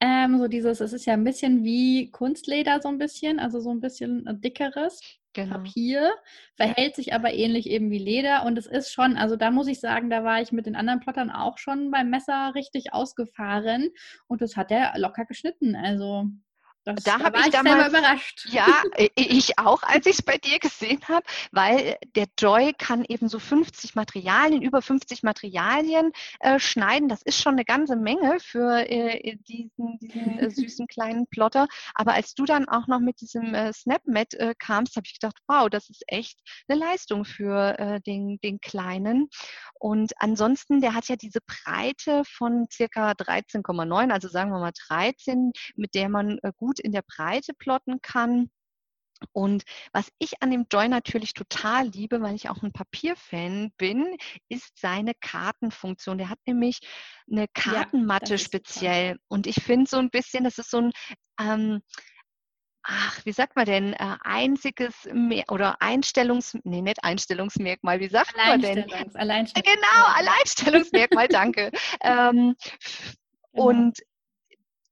Ähm, 0.00 0.38
so 0.38 0.48
dieses, 0.48 0.80
es 0.80 0.92
ist 0.92 1.04
ja 1.04 1.12
ein 1.12 1.24
bisschen 1.24 1.62
wie 1.62 2.10
Kunstleder, 2.10 2.80
so 2.80 2.88
ein 2.88 2.98
bisschen, 2.98 3.38
also 3.38 3.60
so 3.60 3.70
ein 3.70 3.80
bisschen 3.80 4.26
äh, 4.26 4.34
dickeres. 4.34 5.00
Genau. 5.32 5.58
Papier, 5.58 6.12
verhält 6.56 6.96
sich 6.96 7.14
aber 7.14 7.32
ähnlich 7.32 7.70
eben 7.70 7.92
wie 7.92 7.98
Leder 7.98 8.44
und 8.44 8.58
es 8.58 8.66
ist 8.66 8.92
schon, 8.92 9.16
also 9.16 9.36
da 9.36 9.52
muss 9.52 9.68
ich 9.68 9.78
sagen, 9.78 10.10
da 10.10 10.24
war 10.24 10.42
ich 10.42 10.50
mit 10.50 10.66
den 10.66 10.74
anderen 10.74 10.98
Plottern 10.98 11.30
auch 11.30 11.56
schon 11.56 11.92
beim 11.92 12.10
Messer 12.10 12.52
richtig 12.56 12.92
ausgefahren 12.92 13.90
und 14.26 14.40
das 14.40 14.56
hat 14.56 14.72
er 14.72 14.98
locker 14.98 15.26
geschnitten, 15.26 15.76
also 15.76 16.24
Das, 16.84 17.04
da, 17.04 17.20
habe 17.20 17.38
ich, 17.38 17.46
ich 17.46 17.52
damals 17.52 17.88
überrascht. 17.88 18.46
Ja, 18.50 18.82
ich 19.14 19.58
auch, 19.58 19.82
als 19.82 20.06
ich 20.06 20.14
es 20.14 20.22
bei 20.22 20.38
dir 20.38 20.58
gesehen 20.58 21.00
habe, 21.08 21.24
weil 21.52 21.98
der 22.16 22.26
Joy 22.38 22.72
kann 22.72 23.04
eben 23.06 23.28
so 23.28 23.38
50 23.38 23.94
Materialien, 23.94 24.62
über 24.62 24.80
50 24.80 25.22
Materialien 25.22 26.12
äh, 26.40 26.58
schneiden. 26.58 27.08
Das 27.08 27.22
ist 27.22 27.40
schon 27.40 27.52
eine 27.52 27.64
ganze 27.64 27.96
Menge 27.96 28.38
für 28.40 28.88
äh, 28.88 29.36
diesen, 29.36 29.98
diesen 29.98 30.38
äh, 30.38 30.50
süßen 30.50 30.86
kleinen 30.86 31.26
Plotter. 31.26 31.68
Aber 31.94 32.14
als 32.14 32.34
du 32.34 32.44
dann 32.44 32.66
auch 32.68 32.86
noch 32.86 33.00
mit 33.00 33.20
diesem 33.20 33.54
äh, 33.54 33.72
SnapMat 33.72 34.34
äh, 34.34 34.54
kamst, 34.58 34.96
habe 34.96 35.06
ich 35.06 35.20
gedacht, 35.20 35.36
wow, 35.48 35.68
das 35.68 35.90
ist 35.90 36.02
echt 36.06 36.38
eine 36.66 36.78
Leistung 36.78 37.26
für 37.26 37.78
äh, 37.78 38.00
den, 38.00 38.38
den 38.40 38.58
Kleinen. 38.60 39.28
Und 39.78 40.12
ansonsten, 40.18 40.80
der 40.80 40.94
hat 40.94 41.08
ja 41.08 41.16
diese 41.16 41.40
Breite 41.40 42.22
von 42.24 42.66
circa 42.72 43.12
13,9, 43.12 44.10
also 44.10 44.28
sagen 44.28 44.50
wir 44.50 44.60
mal 44.60 44.72
13, 44.88 45.52
mit 45.76 45.94
der 45.94 46.08
man 46.08 46.38
gut 46.56 46.69
gut 46.70 46.78
in 46.78 46.92
der 46.92 47.02
Breite 47.02 47.52
plotten 47.52 48.00
kann. 48.00 48.48
Und 49.32 49.64
was 49.92 50.08
ich 50.18 50.40
an 50.40 50.50
dem 50.50 50.66
Joy 50.72 50.88
natürlich 50.88 51.34
total 51.34 51.88
liebe, 51.88 52.22
weil 52.22 52.36
ich 52.36 52.48
auch 52.48 52.62
ein 52.62 52.72
Papierfan 52.72 53.70
bin, 53.76 54.16
ist 54.48 54.78
seine 54.78 55.12
Kartenfunktion. 55.20 56.16
Der 56.16 56.30
hat 56.30 56.38
nämlich 56.46 56.78
eine 57.30 57.46
Kartenmatte 57.52 58.34
ja, 58.34 58.38
speziell. 58.38 59.18
Und 59.28 59.46
ich 59.46 59.56
finde 59.62 59.90
so 59.90 59.98
ein 59.98 60.10
bisschen, 60.10 60.44
das 60.44 60.58
ist 60.58 60.70
so 60.70 60.78
ein 60.78 60.92
ähm, 61.38 61.82
ach, 62.82 63.20
wie 63.26 63.32
sagt 63.32 63.56
man 63.56 63.66
denn, 63.66 63.92
äh, 63.92 64.16
einziges 64.22 64.94
Mer 65.12 65.44
oder 65.50 65.82
Einstellungs, 65.82 66.56
nee, 66.64 66.80
nicht 66.80 67.04
Einstellungsmerkmal, 67.04 68.00
wie 68.00 68.08
sagt 68.08 68.34
man 68.36 68.62
denn? 68.62 68.90
Alleinstellungs 69.14 69.52
genau, 69.54 70.06
Alleinstellungsmerkmal, 70.06 71.28
danke. 71.28 71.70
ähm, 72.00 72.56
genau. 73.52 73.66
Und 73.66 73.98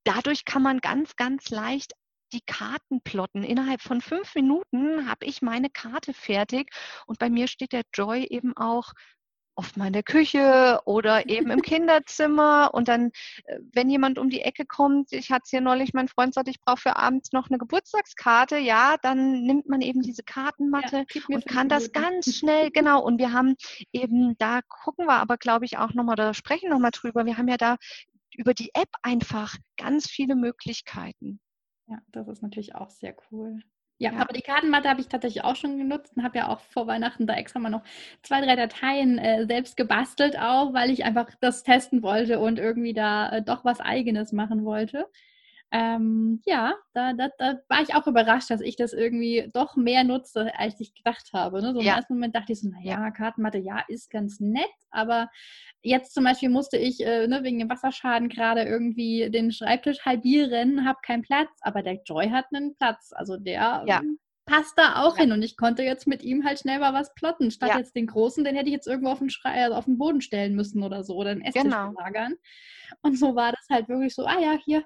dadurch 0.04 0.44
kann 0.44 0.62
man 0.62 0.78
ganz, 0.80 1.16
ganz 1.16 1.50
leicht 1.50 1.92
die 2.32 2.42
Karten 2.42 3.00
plotten. 3.02 3.42
Innerhalb 3.42 3.80
von 3.80 4.00
fünf 4.00 4.34
Minuten 4.34 5.08
habe 5.08 5.24
ich 5.24 5.42
meine 5.42 5.70
Karte 5.70 6.12
fertig 6.12 6.70
und 7.06 7.18
bei 7.18 7.30
mir 7.30 7.48
steht 7.48 7.72
der 7.72 7.84
Joy 7.94 8.26
eben 8.28 8.56
auch 8.56 8.92
oft 9.58 9.76
mal 9.76 9.88
in 9.88 9.92
der 9.92 10.04
Küche 10.04 10.80
oder 10.84 11.28
eben 11.28 11.50
im 11.50 11.62
Kinderzimmer. 11.62 12.70
Und 12.72 12.88
dann, 12.88 13.10
äh, 13.44 13.58
wenn 13.72 13.90
jemand 13.90 14.18
um 14.18 14.30
die 14.30 14.40
Ecke 14.40 14.64
kommt, 14.64 15.12
ich 15.12 15.30
hatte 15.30 15.42
es 15.44 15.50
hier 15.50 15.60
neulich, 15.60 15.92
mein 15.92 16.08
Freund 16.08 16.32
sagt, 16.32 16.48
ich 16.48 16.60
brauche 16.60 16.80
für 16.80 16.96
abends 16.96 17.32
noch 17.32 17.50
eine 17.50 17.58
Geburtstagskarte, 17.58 18.56
ja, 18.56 18.96
dann 19.02 19.42
nimmt 19.42 19.68
man 19.68 19.80
eben 19.80 20.00
diese 20.00 20.22
Kartenmatte 20.22 21.04
ja, 21.12 21.22
und 21.28 21.46
kann 21.46 21.68
das 21.68 21.92
ganz 21.92 22.36
schnell, 22.38 22.70
genau. 22.70 23.02
Und 23.02 23.18
wir 23.18 23.32
haben 23.32 23.56
eben, 23.92 24.36
da 24.38 24.60
gucken 24.68 25.06
wir 25.06 25.14
aber, 25.14 25.36
glaube 25.36 25.64
ich, 25.64 25.76
auch 25.76 25.92
nochmal, 25.92 26.16
da 26.16 26.32
sprechen 26.34 26.70
nochmal 26.70 26.92
drüber. 26.92 27.26
Wir 27.26 27.36
haben 27.36 27.48
ja 27.48 27.56
da 27.56 27.76
über 28.38 28.54
die 28.54 28.70
App 28.74 28.88
einfach 29.02 29.56
ganz 29.76 30.08
viele 30.08 30.36
Möglichkeiten. 30.36 31.40
Ja, 31.88 31.98
das 32.12 32.28
ist 32.28 32.42
natürlich 32.42 32.74
auch 32.74 32.90
sehr 32.90 33.16
cool. 33.30 33.60
Ja, 34.00 34.12
ja, 34.12 34.20
aber 34.20 34.32
die 34.32 34.42
Kartenmatte 34.42 34.88
habe 34.88 35.00
ich 35.00 35.08
tatsächlich 35.08 35.42
auch 35.42 35.56
schon 35.56 35.76
genutzt 35.76 36.12
und 36.16 36.22
habe 36.22 36.38
ja 36.38 36.48
auch 36.48 36.60
vor 36.60 36.86
Weihnachten 36.86 37.26
da 37.26 37.34
extra 37.34 37.58
mal 37.58 37.68
noch 37.68 37.82
zwei, 38.22 38.40
drei 38.40 38.54
Dateien 38.54 39.18
äh, 39.18 39.44
selbst 39.46 39.76
gebastelt, 39.76 40.38
auch 40.38 40.72
weil 40.72 40.90
ich 40.90 41.04
einfach 41.04 41.28
das 41.40 41.64
testen 41.64 42.02
wollte 42.02 42.38
und 42.38 42.60
irgendwie 42.60 42.92
da 42.92 43.30
äh, 43.30 43.42
doch 43.42 43.64
was 43.64 43.80
Eigenes 43.80 44.30
machen 44.32 44.64
wollte. 44.64 45.06
Ähm, 45.70 46.40
ja, 46.46 46.74
da, 46.94 47.12
da, 47.12 47.28
da, 47.36 47.58
war 47.68 47.82
ich 47.82 47.94
auch 47.94 48.06
überrascht, 48.06 48.50
dass 48.50 48.62
ich 48.62 48.76
das 48.76 48.94
irgendwie 48.94 49.50
doch 49.52 49.76
mehr 49.76 50.02
nutze, 50.02 50.50
als 50.58 50.80
ich 50.80 50.94
gedacht 50.94 51.30
habe. 51.34 51.60
Ne? 51.60 51.72
So 51.74 51.80
im 51.80 51.86
ja. 51.86 51.96
ersten 51.96 52.14
Moment 52.14 52.34
dachte 52.34 52.52
ich 52.52 52.60
so, 52.60 52.68
naja, 52.68 53.10
Kartenmatte, 53.10 53.58
ja, 53.58 53.84
ist 53.88 54.10
ganz 54.10 54.40
nett, 54.40 54.64
aber 54.90 55.28
jetzt 55.82 56.14
zum 56.14 56.24
Beispiel 56.24 56.48
musste 56.48 56.78
ich 56.78 57.04
äh, 57.04 57.26
ne, 57.28 57.42
wegen 57.42 57.58
dem 57.58 57.68
Wasserschaden 57.68 58.30
gerade 58.30 58.62
irgendwie 58.62 59.30
den 59.30 59.52
Schreibtisch 59.52 60.06
halbieren, 60.06 60.86
habe 60.86 60.98
keinen 61.04 61.22
Platz, 61.22 61.50
aber 61.60 61.82
der 61.82 62.00
Joy 62.04 62.30
hat 62.30 62.46
einen 62.52 62.74
Platz. 62.76 63.10
Also 63.12 63.36
der 63.36 63.84
ja. 63.86 64.00
ähm, 64.00 64.18
passt 64.48 64.78
da 64.78 65.02
auch 65.02 65.16
ja. 65.16 65.24
hin 65.24 65.32
und 65.32 65.42
ich 65.42 65.56
konnte 65.56 65.82
jetzt 65.82 66.06
mit 66.06 66.22
ihm 66.22 66.44
halt 66.44 66.60
schnell 66.60 66.78
mal 66.78 66.94
was 66.94 67.14
plotten. 67.14 67.50
Statt 67.50 67.76
jetzt 67.76 67.94
den 67.94 68.06
großen, 68.06 68.42
den 68.42 68.56
hätte 68.56 68.68
ich 68.68 68.74
jetzt 68.74 68.88
irgendwo 68.88 69.10
auf 69.10 69.18
den, 69.18 69.30
Schrei 69.30 69.64
also 69.64 69.76
auf 69.76 69.84
den 69.84 69.98
Boden 69.98 70.22
stellen 70.22 70.54
müssen 70.54 70.82
oder 70.82 71.04
so 71.04 71.14
oder 71.16 71.34
den 71.34 71.44
Esstisch 71.44 71.64
genau. 71.64 71.92
lagern. 71.92 72.34
Und 73.02 73.18
so 73.18 73.36
war 73.36 73.52
das 73.52 73.66
halt 73.70 73.88
wirklich 73.88 74.14
so, 74.14 74.24
ah 74.24 74.40
ja, 74.40 74.58
hier, 74.64 74.84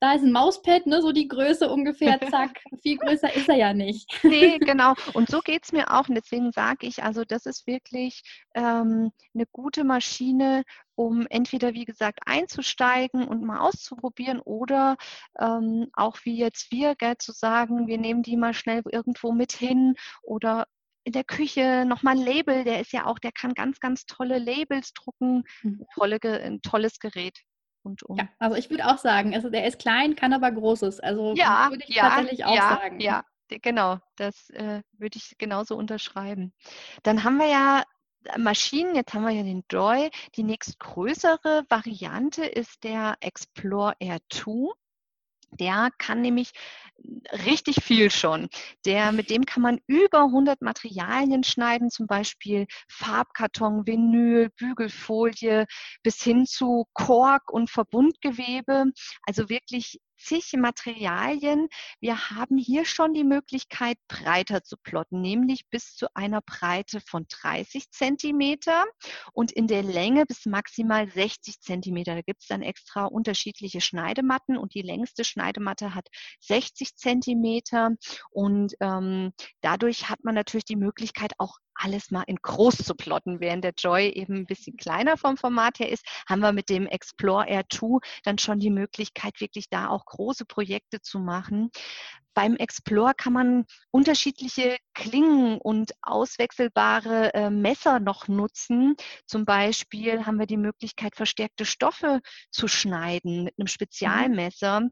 da 0.00 0.14
ist 0.14 0.22
ein 0.22 0.32
Mauspad, 0.32 0.86
ne, 0.86 1.00
so 1.00 1.12
die 1.12 1.28
Größe 1.28 1.68
ungefähr, 1.70 2.20
zack, 2.30 2.60
viel 2.82 2.98
größer 2.98 3.34
ist 3.34 3.48
er 3.48 3.56
ja 3.56 3.74
nicht. 3.74 4.18
Nee, 4.22 4.58
genau. 4.60 4.94
Und 5.14 5.30
so 5.30 5.40
geht 5.40 5.64
es 5.64 5.72
mir 5.72 5.90
auch. 5.92 6.08
Und 6.08 6.14
deswegen 6.14 6.52
sage 6.52 6.86
ich, 6.86 7.02
also 7.02 7.24
das 7.24 7.46
ist 7.46 7.66
wirklich 7.66 8.22
ähm, 8.54 9.10
eine 9.34 9.46
gute 9.52 9.84
Maschine, 9.84 10.64
um 10.94 11.26
entweder, 11.28 11.74
wie 11.74 11.84
gesagt, 11.84 12.20
einzusteigen 12.26 13.26
und 13.26 13.42
mal 13.42 13.60
auszuprobieren 13.60 14.40
oder 14.40 14.96
ähm, 15.38 15.88
auch 15.92 16.18
wie 16.24 16.38
jetzt 16.38 16.70
wir, 16.70 16.94
gell, 16.94 17.16
zu 17.18 17.32
sagen, 17.32 17.86
wir 17.86 17.98
nehmen 17.98 18.22
die 18.22 18.36
mal 18.36 18.54
schnell 18.54 18.82
irgendwo 18.90 19.32
mit 19.32 19.52
hin 19.52 19.94
oder 20.22 20.66
in 21.04 21.12
der 21.12 21.24
Küche 21.24 21.84
nochmal 21.86 22.16
ein 22.16 22.24
Label, 22.24 22.64
der 22.64 22.80
ist 22.80 22.92
ja 22.92 23.06
auch, 23.06 23.20
der 23.20 23.30
kann 23.30 23.54
ganz, 23.54 23.78
ganz 23.78 24.06
tolle 24.06 24.38
Labels 24.38 24.92
drucken. 24.92 25.44
Mhm. 25.62 25.86
Tolle, 25.94 26.18
ein 26.22 26.60
tolles 26.62 26.98
Gerät 26.98 27.38
rundum. 27.86 28.16
Ja, 28.18 28.28
also 28.38 28.56
ich 28.56 28.68
würde 28.70 28.86
auch 28.86 28.98
sagen, 28.98 29.34
also 29.34 29.48
der 29.48 29.66
ist 29.66 29.78
klein, 29.78 30.16
kann 30.16 30.32
aber 30.32 30.50
Großes. 30.50 31.00
Also 31.00 31.34
ja, 31.36 31.68
würde 31.70 31.84
ich 31.86 31.94
ja, 31.94 32.08
tatsächlich 32.10 32.44
auch 32.44 32.54
ja, 32.54 32.68
sagen. 32.68 33.00
Ja, 33.00 33.24
genau, 33.48 33.98
das 34.16 34.50
äh, 34.50 34.82
würde 34.92 35.16
ich 35.16 35.38
genauso 35.38 35.76
unterschreiben. 35.76 36.52
Dann 37.02 37.24
haben 37.24 37.38
wir 37.38 37.48
ja 37.48 37.84
äh, 38.24 38.38
Maschinen, 38.38 38.94
jetzt 38.94 39.14
haben 39.14 39.24
wir 39.24 39.30
ja 39.30 39.42
den 39.42 39.64
Joy. 39.70 40.10
Die 40.34 40.42
nächstgrößere 40.42 41.64
Variante 41.68 42.44
ist 42.44 42.84
der 42.84 43.16
Explore 43.20 43.94
Air 44.00 44.18
2. 44.30 44.72
Der 45.50 45.90
kann 45.98 46.20
nämlich 46.20 46.52
richtig 47.46 47.82
viel 47.82 48.10
schon. 48.10 48.48
Der, 48.84 49.12
mit 49.12 49.30
dem 49.30 49.44
kann 49.44 49.62
man 49.62 49.80
über 49.86 50.24
100 50.24 50.62
Materialien 50.62 51.44
schneiden, 51.44 51.90
zum 51.90 52.06
Beispiel 52.06 52.66
Farbkarton, 52.88 53.86
Vinyl, 53.86 54.50
Bügelfolie 54.56 55.66
bis 56.02 56.22
hin 56.22 56.46
zu 56.46 56.86
Kork 56.94 57.52
und 57.52 57.70
Verbundgewebe. 57.70 58.86
Also 59.22 59.48
wirklich 59.48 60.00
zig 60.16 60.52
Materialien. 60.56 61.68
Wir 62.00 62.30
haben 62.30 62.56
hier 62.56 62.84
schon 62.84 63.14
die 63.14 63.24
Möglichkeit, 63.24 63.98
breiter 64.08 64.62
zu 64.62 64.76
plotten, 64.76 65.20
nämlich 65.20 65.68
bis 65.68 65.94
zu 65.94 66.06
einer 66.14 66.40
Breite 66.42 67.00
von 67.00 67.26
30 67.28 67.90
Zentimeter 67.90 68.84
und 69.32 69.52
in 69.52 69.66
der 69.66 69.82
Länge 69.82 70.26
bis 70.26 70.46
maximal 70.46 71.08
60 71.08 71.60
Zentimeter. 71.60 72.14
Da 72.14 72.22
gibt 72.22 72.42
es 72.42 72.48
dann 72.48 72.62
extra 72.62 73.04
unterschiedliche 73.04 73.80
Schneidematten 73.80 74.56
und 74.56 74.74
die 74.74 74.82
längste 74.82 75.24
Schneidematte 75.24 75.94
hat 75.94 76.08
60 76.40 76.96
Zentimeter 76.96 77.90
und 78.30 78.74
ähm, 78.80 79.32
dadurch 79.60 80.08
hat 80.08 80.24
man 80.24 80.34
natürlich 80.34 80.64
die 80.64 80.76
Möglichkeit, 80.76 81.32
auch 81.38 81.58
alles 81.76 82.10
mal 82.10 82.24
in 82.26 82.36
groß 82.36 82.78
zu 82.78 82.94
plotten. 82.94 83.40
Während 83.40 83.64
der 83.64 83.74
Joy 83.76 84.08
eben 84.08 84.34
ein 84.34 84.46
bisschen 84.46 84.76
kleiner 84.76 85.16
vom 85.16 85.36
Format 85.36 85.78
her 85.78 85.90
ist, 85.90 86.06
haben 86.28 86.40
wir 86.40 86.52
mit 86.52 86.68
dem 86.68 86.86
Explore 86.86 87.48
Air 87.48 87.64
2 87.70 87.98
dann 88.24 88.38
schon 88.38 88.58
die 88.58 88.70
Möglichkeit, 88.70 89.40
wirklich 89.40 89.68
da 89.68 89.88
auch 89.88 90.04
große 90.04 90.44
Projekte 90.44 91.00
zu 91.00 91.18
machen. 91.18 91.70
Beim 92.36 92.56
Explore 92.56 93.14
kann 93.16 93.32
man 93.32 93.64
unterschiedliche 93.90 94.76
Klingen 94.92 95.58
und 95.58 95.92
auswechselbare 96.02 97.32
äh, 97.32 97.48
Messer 97.48 97.98
noch 97.98 98.28
nutzen. 98.28 98.94
Zum 99.24 99.46
Beispiel 99.46 100.26
haben 100.26 100.38
wir 100.38 100.46
die 100.46 100.58
Möglichkeit, 100.58 101.16
verstärkte 101.16 101.64
Stoffe 101.64 102.20
zu 102.50 102.68
schneiden 102.68 103.44
mit 103.44 103.54
einem 103.56 103.64
mhm. 103.64 103.68
Spezialmesser. 103.68 104.80
Mhm. 104.80 104.90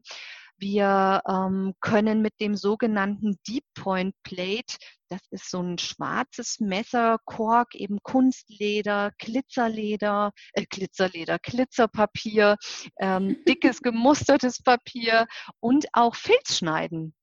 Wir 0.57 1.21
ähm, 1.27 1.73
können 1.81 2.21
mit 2.21 2.39
dem 2.39 2.55
sogenannten 2.55 3.37
Deep 3.47 3.65
Point 3.73 4.15
Plate, 4.23 4.77
das 5.09 5.21
ist 5.29 5.51
so 5.51 5.61
ein 5.61 5.77
schwarzes 5.77 6.59
Messer, 6.59 7.17
Kork, 7.25 7.75
eben 7.75 7.99
Kunstleder, 8.03 9.11
Glitzerleder, 9.17 10.31
äh, 10.53 10.65
Glitzerleder, 10.65 11.39
Glitzerpapier, 11.39 12.55
ähm, 12.99 13.37
dickes 13.47 13.81
gemustertes 13.81 14.61
Papier 14.61 15.27
und 15.59 15.87
auch 15.93 16.15
Filz 16.15 16.57
schneiden. 16.57 17.13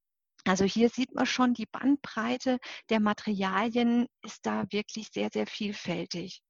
Also 0.44 0.64
hier 0.64 0.88
sieht 0.88 1.14
man 1.14 1.26
schon, 1.26 1.54
die 1.54 1.66
Bandbreite 1.66 2.58
der 2.90 3.00
Materialien 3.00 4.08
ist 4.22 4.44
da 4.44 4.64
wirklich 4.70 5.08
sehr, 5.12 5.30
sehr 5.32 5.46
vielfältig. 5.46 6.42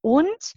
Und 0.00 0.54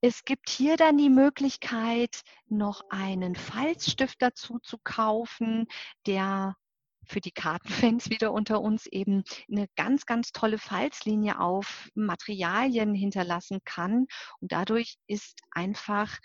es 0.00 0.24
gibt 0.24 0.48
hier 0.48 0.76
dann 0.76 0.96
die 0.96 1.10
Möglichkeit, 1.10 2.22
noch 2.48 2.82
einen 2.88 3.36
Falzstift 3.36 4.16
dazu 4.20 4.58
zu 4.60 4.78
kaufen, 4.82 5.66
der 6.06 6.56
für 7.04 7.20
die 7.20 7.32
Kartenfans 7.32 8.08
wieder 8.10 8.32
unter 8.32 8.60
uns 8.62 8.86
eben 8.86 9.24
eine 9.50 9.66
ganz, 9.76 10.06
ganz 10.06 10.32
tolle 10.32 10.58
Falzlinie 10.58 11.40
auf 11.40 11.90
Materialien 11.94 12.94
hinterlassen 12.94 13.60
kann. 13.64 14.06
Und 14.40 14.52
dadurch 14.52 14.96
ist 15.06 15.40
einfach 15.50 16.18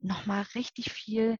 nochmal 0.00 0.42
richtig 0.54 0.92
viel 0.92 1.36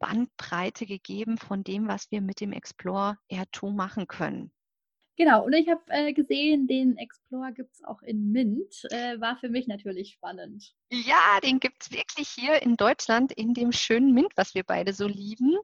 Bandbreite 0.00 0.84
gegeben 0.84 1.38
von 1.38 1.62
dem, 1.62 1.88
was 1.88 2.10
wir 2.10 2.20
mit 2.20 2.40
dem 2.40 2.52
Explore 2.52 3.16
R2 3.30 3.72
machen 3.72 4.06
können. 4.06 4.52
Genau, 5.16 5.44
und 5.44 5.52
ich 5.52 5.68
habe 5.68 5.82
äh, 5.88 6.14
gesehen, 6.14 6.66
den 6.66 6.96
Explorer 6.96 7.52
gibt 7.52 7.74
es 7.74 7.84
auch 7.84 8.00
in 8.02 8.32
Mint. 8.32 8.84
Äh, 8.90 9.20
war 9.20 9.36
für 9.36 9.50
mich 9.50 9.66
natürlich 9.66 10.12
spannend. 10.12 10.74
Ja, 10.90 11.38
den 11.42 11.60
gibt 11.60 11.82
es 11.82 11.92
wirklich 11.92 12.28
hier 12.28 12.62
in 12.62 12.76
Deutschland 12.76 13.30
in 13.32 13.52
dem 13.52 13.72
schönen 13.72 14.14
Mint, 14.14 14.32
was 14.36 14.54
wir 14.54 14.64
beide 14.64 14.94
so 14.94 15.06
lieben. 15.06 15.56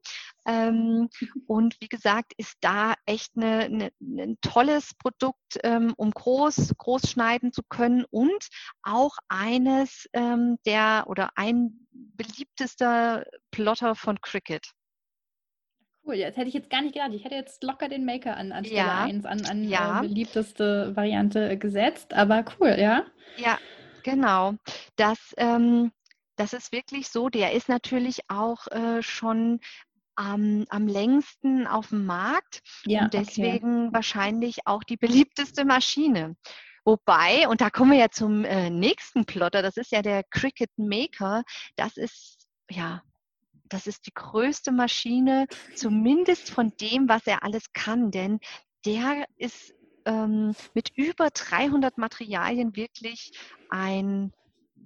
Ähm, 0.46 1.08
und 1.46 1.80
wie 1.80 1.88
gesagt, 1.88 2.34
ist 2.36 2.56
da 2.60 2.94
echt 3.06 3.32
eine, 3.36 3.64
eine, 3.64 3.90
ein 4.00 4.36
tolles 4.42 4.94
Produkt, 4.94 5.58
ähm, 5.62 5.94
um 5.96 6.10
groß, 6.10 6.74
groß 6.76 7.10
schneiden 7.10 7.50
zu 7.50 7.62
können 7.62 8.04
und 8.10 8.48
auch 8.82 9.16
eines 9.28 10.08
ähm, 10.12 10.58
der 10.66 11.04
oder 11.06 11.30
ein 11.36 11.86
beliebtester 11.90 13.24
Plotter 13.50 13.94
von 13.94 14.20
Cricut. 14.20 14.72
Cool, 16.08 16.18
das 16.18 16.36
hätte 16.38 16.48
ich 16.48 16.54
jetzt 16.54 16.70
gar 16.70 16.80
nicht 16.80 16.94
gedacht. 16.94 17.12
Ich 17.12 17.24
hätte 17.24 17.34
jetzt 17.34 17.62
locker 17.62 17.88
den 17.88 18.06
Maker 18.06 18.34
an, 18.34 18.50
an 18.50 18.64
Stelle 18.64 18.80
ja. 18.80 19.04
1 19.04 19.26
an, 19.26 19.44
an 19.44 19.68
ja. 19.68 19.98
äh, 19.98 20.08
beliebteste 20.08 20.96
Variante 20.96 21.58
gesetzt, 21.58 22.14
aber 22.14 22.46
cool, 22.58 22.74
ja? 22.78 23.04
Ja, 23.36 23.58
genau. 24.04 24.54
Das, 24.96 25.34
ähm, 25.36 25.92
das 26.36 26.54
ist 26.54 26.72
wirklich 26.72 27.08
so. 27.10 27.28
Der 27.28 27.52
ist 27.52 27.68
natürlich 27.68 28.20
auch 28.28 28.66
äh, 28.68 29.02
schon 29.02 29.60
am, 30.14 30.64
am 30.70 30.88
längsten 30.88 31.66
auf 31.66 31.88
dem 31.90 32.06
Markt 32.06 32.62
ja, 32.86 33.02
und 33.02 33.12
deswegen 33.12 33.88
okay. 33.88 33.94
wahrscheinlich 33.94 34.66
auch 34.66 34.84
die 34.84 34.96
beliebteste 34.96 35.66
Maschine. 35.66 36.36
Wobei, 36.86 37.46
und 37.48 37.60
da 37.60 37.68
kommen 37.68 37.90
wir 37.90 37.98
ja 37.98 38.10
zum 38.10 38.46
äh, 38.46 38.70
nächsten 38.70 39.26
Plotter, 39.26 39.60
das 39.60 39.76
ist 39.76 39.92
ja 39.92 40.00
der 40.00 40.22
Cricut 40.24 40.70
Maker. 40.78 41.42
Das 41.76 41.98
ist 41.98 42.46
ja 42.70 43.02
das 43.68 43.86
ist 43.86 44.06
die 44.06 44.14
größte 44.14 44.72
Maschine, 44.72 45.46
zumindest 45.74 46.50
von 46.50 46.72
dem, 46.80 47.08
was 47.08 47.26
er 47.26 47.42
alles 47.44 47.72
kann, 47.72 48.10
denn 48.10 48.40
der 48.84 49.26
ist 49.36 49.74
ähm, 50.04 50.54
mit 50.74 50.90
über 50.96 51.30
300 51.30 51.98
Materialien 51.98 52.74
wirklich 52.76 53.32
ein 53.70 54.32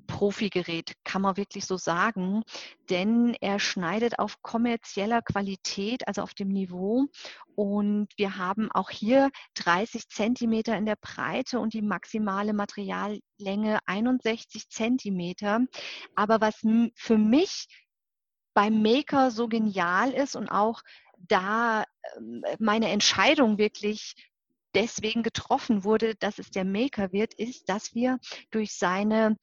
Profigerät, 0.06 0.92
kann 1.04 1.22
man 1.22 1.36
wirklich 1.36 1.64
so 1.64 1.76
sagen, 1.76 2.42
denn 2.90 3.34
er 3.40 3.58
schneidet 3.58 4.18
auf 4.18 4.42
kommerzieller 4.42 5.22
Qualität, 5.22 6.06
also 6.06 6.22
auf 6.22 6.34
dem 6.34 6.48
Niveau. 6.48 7.06
Und 7.54 8.08
wir 8.16 8.36
haben 8.36 8.70
auch 8.72 8.90
hier 8.90 9.30
30 9.54 10.08
Zentimeter 10.08 10.76
in 10.76 10.86
der 10.86 10.96
Breite 11.00 11.60
und 11.60 11.72
die 11.74 11.82
maximale 11.82 12.52
Materiallänge 12.52 13.78
61 13.86 14.68
Zentimeter. 14.68 15.60
Aber 16.14 16.40
was 16.40 16.60
für 16.94 17.18
mich 17.18 17.66
beim 18.54 18.82
Maker 18.82 19.30
so 19.30 19.48
genial 19.48 20.10
ist 20.12 20.36
und 20.36 20.48
auch 20.48 20.82
da 21.18 21.84
ähm, 22.16 22.44
meine 22.58 22.88
Entscheidung 22.90 23.58
wirklich 23.58 24.14
deswegen 24.74 25.22
getroffen 25.22 25.84
wurde, 25.84 26.14
dass 26.16 26.38
es 26.38 26.50
der 26.50 26.64
Maker 26.64 27.12
wird, 27.12 27.34
ist, 27.34 27.68
dass 27.68 27.94
wir 27.94 28.18
durch 28.50 28.74
seine 28.74 29.36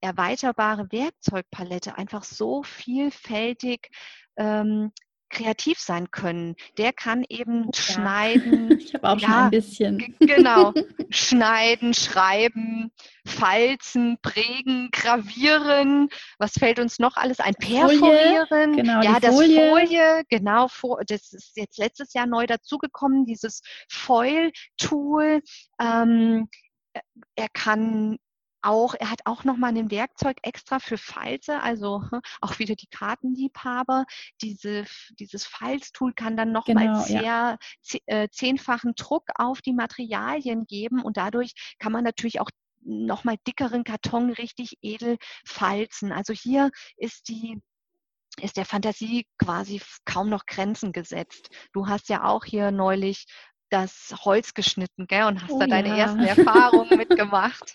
erweiterbare 0.00 0.90
Werkzeugpalette 0.92 1.98
einfach 1.98 2.22
so 2.22 2.62
vielfältig 2.62 3.90
ähm, 4.36 4.92
kreativ 5.36 5.78
sein 5.78 6.10
können. 6.10 6.56
Der 6.78 6.92
kann 6.92 7.24
eben 7.28 7.64
ja. 7.64 7.70
schneiden. 7.74 8.66
Ich 8.86 8.94
habe 8.94 9.08
auch 9.08 9.18
ja, 9.18 9.28
schon 9.28 9.36
ein 9.36 9.50
bisschen. 9.50 10.16
Genau. 10.20 10.72
schneiden, 11.10 11.94
schreiben, 11.94 12.92
falzen, 13.26 14.18
prägen, 14.22 14.90
gravieren. 14.92 16.08
Was 16.38 16.52
fällt 16.52 16.78
uns 16.78 16.98
noch 16.98 17.16
alles 17.16 17.40
ein? 17.40 17.54
Perforieren. 17.54 18.76
Genau, 18.76 19.02
ja, 19.02 19.18
das 19.18 19.34
Folie. 19.34 19.70
Folie. 19.70 20.22
Genau. 20.28 20.68
Das 21.06 21.32
ist 21.32 21.56
jetzt 21.56 21.78
letztes 21.78 22.12
Jahr 22.14 22.26
neu 22.26 22.46
dazugekommen, 22.46 23.24
dieses 23.26 23.62
Foil-Tool. 23.88 25.42
Ähm, 25.80 26.48
er 27.34 27.48
kann 27.52 28.18
auch, 28.62 28.94
er 28.94 29.10
hat 29.10 29.20
auch 29.24 29.44
nochmal 29.44 29.76
ein 29.76 29.90
Werkzeug 29.90 30.38
extra 30.42 30.78
für 30.78 30.98
Falte, 30.98 31.62
also 31.62 32.02
auch 32.40 32.58
wieder 32.58 32.74
die 32.74 32.88
Kartenliebhaber. 32.88 34.04
Diese, 34.42 34.84
dieses 35.18 35.44
Falztool 35.44 36.12
kann 36.14 36.36
dann 36.36 36.52
nochmal 36.52 36.86
genau, 36.86 37.00
sehr 37.00 37.22
ja. 37.22 37.58
Äh, 38.06 38.28
zehnfachen 38.30 38.94
Druck 38.96 39.24
auf 39.36 39.62
die 39.62 39.72
Materialien 39.72 40.66
geben 40.66 41.02
und 41.02 41.16
dadurch 41.16 41.52
kann 41.78 41.92
man 41.92 42.04
natürlich 42.04 42.40
auch 42.40 42.50
nochmal 42.82 43.36
dickeren 43.46 43.84
Karton 43.84 44.30
richtig 44.30 44.78
edel 44.80 45.16
falzen. 45.44 46.12
Also 46.12 46.32
hier 46.32 46.70
ist 46.96 47.28
die 47.28 47.60
ist 48.42 48.58
der 48.58 48.66
Fantasie 48.66 49.26
quasi 49.38 49.80
kaum 50.04 50.28
noch 50.28 50.44
Grenzen 50.44 50.92
gesetzt. 50.92 51.48
Du 51.72 51.88
hast 51.88 52.10
ja 52.10 52.24
auch 52.24 52.44
hier 52.44 52.70
neulich 52.70 53.26
das 53.70 54.14
Holz 54.24 54.54
geschnitten, 54.54 55.06
gell? 55.06 55.24
Und 55.24 55.42
hast 55.42 55.52
oh, 55.52 55.58
da 55.58 55.66
deine 55.66 55.88
ja. 55.88 55.96
ersten 55.96 56.20
Erfahrungen 56.24 56.96
mitgemacht. 56.96 57.74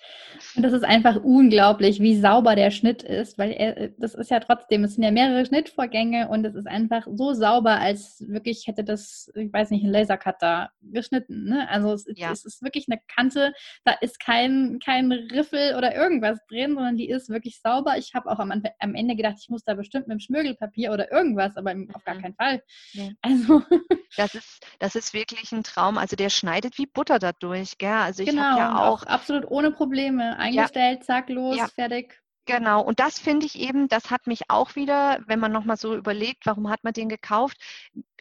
Und 0.55 0.63
das 0.63 0.73
ist 0.73 0.83
einfach 0.83 1.17
unglaublich, 1.17 1.99
wie 1.99 2.19
sauber 2.19 2.55
der 2.55 2.71
Schnitt 2.71 3.03
ist, 3.03 3.37
weil 3.37 3.51
er, 3.51 3.77
äh, 3.77 3.91
das 3.97 4.15
ist 4.15 4.31
ja 4.31 4.39
trotzdem, 4.39 4.83
es 4.83 4.95
sind 4.95 5.03
ja 5.03 5.11
mehrere 5.11 5.45
Schnittvorgänge 5.45 6.29
und 6.29 6.45
es 6.45 6.55
ist 6.55 6.67
einfach 6.67 7.05
so 7.11 7.33
sauber, 7.33 7.79
als 7.79 8.23
wirklich 8.27 8.67
hätte 8.67 8.83
das, 8.83 9.31
ich 9.35 9.51
weiß 9.51 9.71
nicht, 9.71 9.83
ein 9.83 9.91
Lasercutter 9.91 10.71
geschnitten. 10.81 11.45
Ne? 11.45 11.69
Also 11.69 11.93
es, 11.93 12.05
ja. 12.15 12.31
es, 12.31 12.45
ist 12.45 12.63
wirklich 12.63 12.85
eine 12.89 12.99
Kante, 13.13 13.53
da 13.83 13.91
ist 13.99 14.19
kein, 14.19 14.79
kein 14.83 15.11
Riffel 15.11 15.75
oder 15.75 15.95
irgendwas 15.95 16.39
drin, 16.47 16.75
sondern 16.75 16.97
die 16.97 17.09
ist 17.09 17.29
wirklich 17.29 17.61
sauber. 17.61 17.97
Ich 17.97 18.13
habe 18.13 18.31
auch 18.31 18.39
am, 18.39 18.51
am 18.79 18.95
Ende 18.95 19.15
gedacht, 19.15 19.35
ich 19.41 19.49
muss 19.49 19.63
da 19.63 19.73
bestimmt 19.73 20.07
mit 20.07 20.15
dem 20.15 20.19
Schmirgelpapier 20.19 20.91
oder 20.91 21.11
irgendwas, 21.11 21.57
aber 21.57 21.75
auf 21.93 22.03
gar 22.05 22.15
mhm. 22.15 22.21
keinen 22.21 22.35
Fall. 22.35 22.63
Ja. 22.93 23.09
Also 23.21 23.61
das 24.17 24.35
ist, 24.35 24.65
das 24.79 24.95
ist 24.95 25.13
wirklich 25.13 25.51
ein 25.51 25.63
Traum 25.63 25.80
Raum. 25.81 25.97
Also 25.97 26.15
der 26.15 26.29
schneidet 26.29 26.77
wie 26.77 26.85
Butter 26.85 27.19
dadurch. 27.19 27.77
Gell? 27.77 27.89
Also 27.89 28.23
ich 28.23 28.29
genau, 28.29 28.43
habe 28.43 28.59
ja 28.59 28.77
auch, 28.77 29.03
auch, 29.03 29.07
absolut 29.07 29.49
ohne 29.49 29.71
Probleme 29.71 30.37
eingestellt, 30.37 30.99
ja, 30.99 31.05
zack, 31.05 31.29
los, 31.29 31.57
ja. 31.57 31.67
fertig. 31.67 32.21
Genau, 32.45 32.81
und 32.81 32.99
das 32.99 33.19
finde 33.19 33.45
ich 33.45 33.59
eben, 33.59 33.87
das 33.87 34.09
hat 34.09 34.25
mich 34.25 34.49
auch 34.49 34.75
wieder, 34.75 35.19
wenn 35.27 35.39
man 35.39 35.51
nochmal 35.51 35.77
so 35.77 35.95
überlegt, 35.95 36.45
warum 36.45 36.69
hat 36.69 36.83
man 36.83 36.91
den 36.91 37.07
gekauft, 37.07 37.57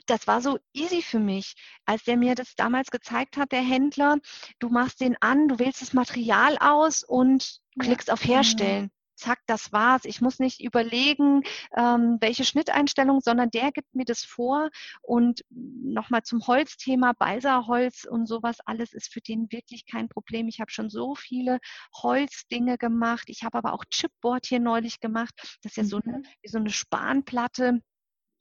das 0.06 0.26
war 0.26 0.42
so 0.42 0.58
easy 0.74 1.00
für 1.00 1.18
mich, 1.18 1.54
als 1.86 2.04
der 2.04 2.16
mir 2.16 2.34
das 2.34 2.54
damals 2.54 2.90
gezeigt 2.90 3.38
hat, 3.38 3.50
der 3.50 3.62
Händler, 3.62 4.18
du 4.58 4.68
machst 4.68 5.00
den 5.00 5.16
an, 5.20 5.48
du 5.48 5.58
wählst 5.58 5.80
das 5.80 5.94
Material 5.94 6.58
aus 6.58 7.02
und 7.02 7.60
klickst 7.78 8.08
ja. 8.08 8.14
auf. 8.14 8.24
Herstellen 8.24 8.90
zack, 9.20 9.38
das 9.46 9.72
war's. 9.72 10.04
Ich 10.04 10.20
muss 10.20 10.38
nicht 10.38 10.60
überlegen, 10.60 11.42
ähm, 11.76 12.18
welche 12.20 12.44
Schnitteinstellung, 12.44 13.20
sondern 13.20 13.50
der 13.50 13.70
gibt 13.72 13.94
mir 13.94 14.04
das 14.04 14.24
vor. 14.24 14.70
Und 15.02 15.44
nochmal 15.50 16.22
zum 16.22 16.46
Holzthema, 16.46 17.12
Balsaholz 17.18 18.04
und 18.04 18.26
sowas, 18.26 18.58
alles 18.64 18.92
ist 18.92 19.12
für 19.12 19.20
den 19.20 19.50
wirklich 19.52 19.86
kein 19.86 20.08
Problem. 20.08 20.48
Ich 20.48 20.60
habe 20.60 20.70
schon 20.70 20.90
so 20.90 21.14
viele 21.14 21.58
Holzdinge 22.02 22.78
gemacht. 22.78 23.24
Ich 23.28 23.44
habe 23.44 23.58
aber 23.58 23.74
auch 23.74 23.84
Chipboard 23.90 24.46
hier 24.46 24.60
neulich 24.60 25.00
gemacht. 25.00 25.34
Das 25.62 25.72
ist 25.72 25.76
ja 25.76 25.84
so 25.84 26.00
eine, 26.04 26.18
mhm. 26.18 26.24
so 26.44 26.58
eine 26.58 26.70
Spanplatte 26.70 27.80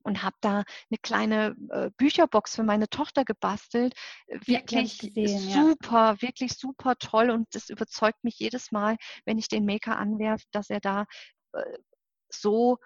und 0.09 0.23
habe 0.23 0.35
da 0.41 0.63
eine 0.89 0.97
kleine 1.03 1.55
äh, 1.69 1.91
Bücherbox 1.97 2.55
für 2.55 2.63
meine 2.63 2.89
Tochter 2.89 3.23
gebastelt. 3.23 3.93
Wirklich 4.27 4.97
gesehen, 4.97 5.39
super, 5.39 6.15
ja. 6.15 6.21
wirklich 6.21 6.53
super 6.53 6.95
toll 6.97 7.29
und 7.29 7.47
das 7.53 7.69
überzeugt 7.69 8.23
mich 8.23 8.39
jedes 8.39 8.71
Mal, 8.71 8.97
wenn 9.25 9.37
ich 9.37 9.47
den 9.47 9.65
Maker 9.65 9.97
anwerfe, 9.97 10.45
dass 10.51 10.69
er 10.69 10.79
da 10.79 11.05
äh, 11.53 11.61
so 12.29 12.77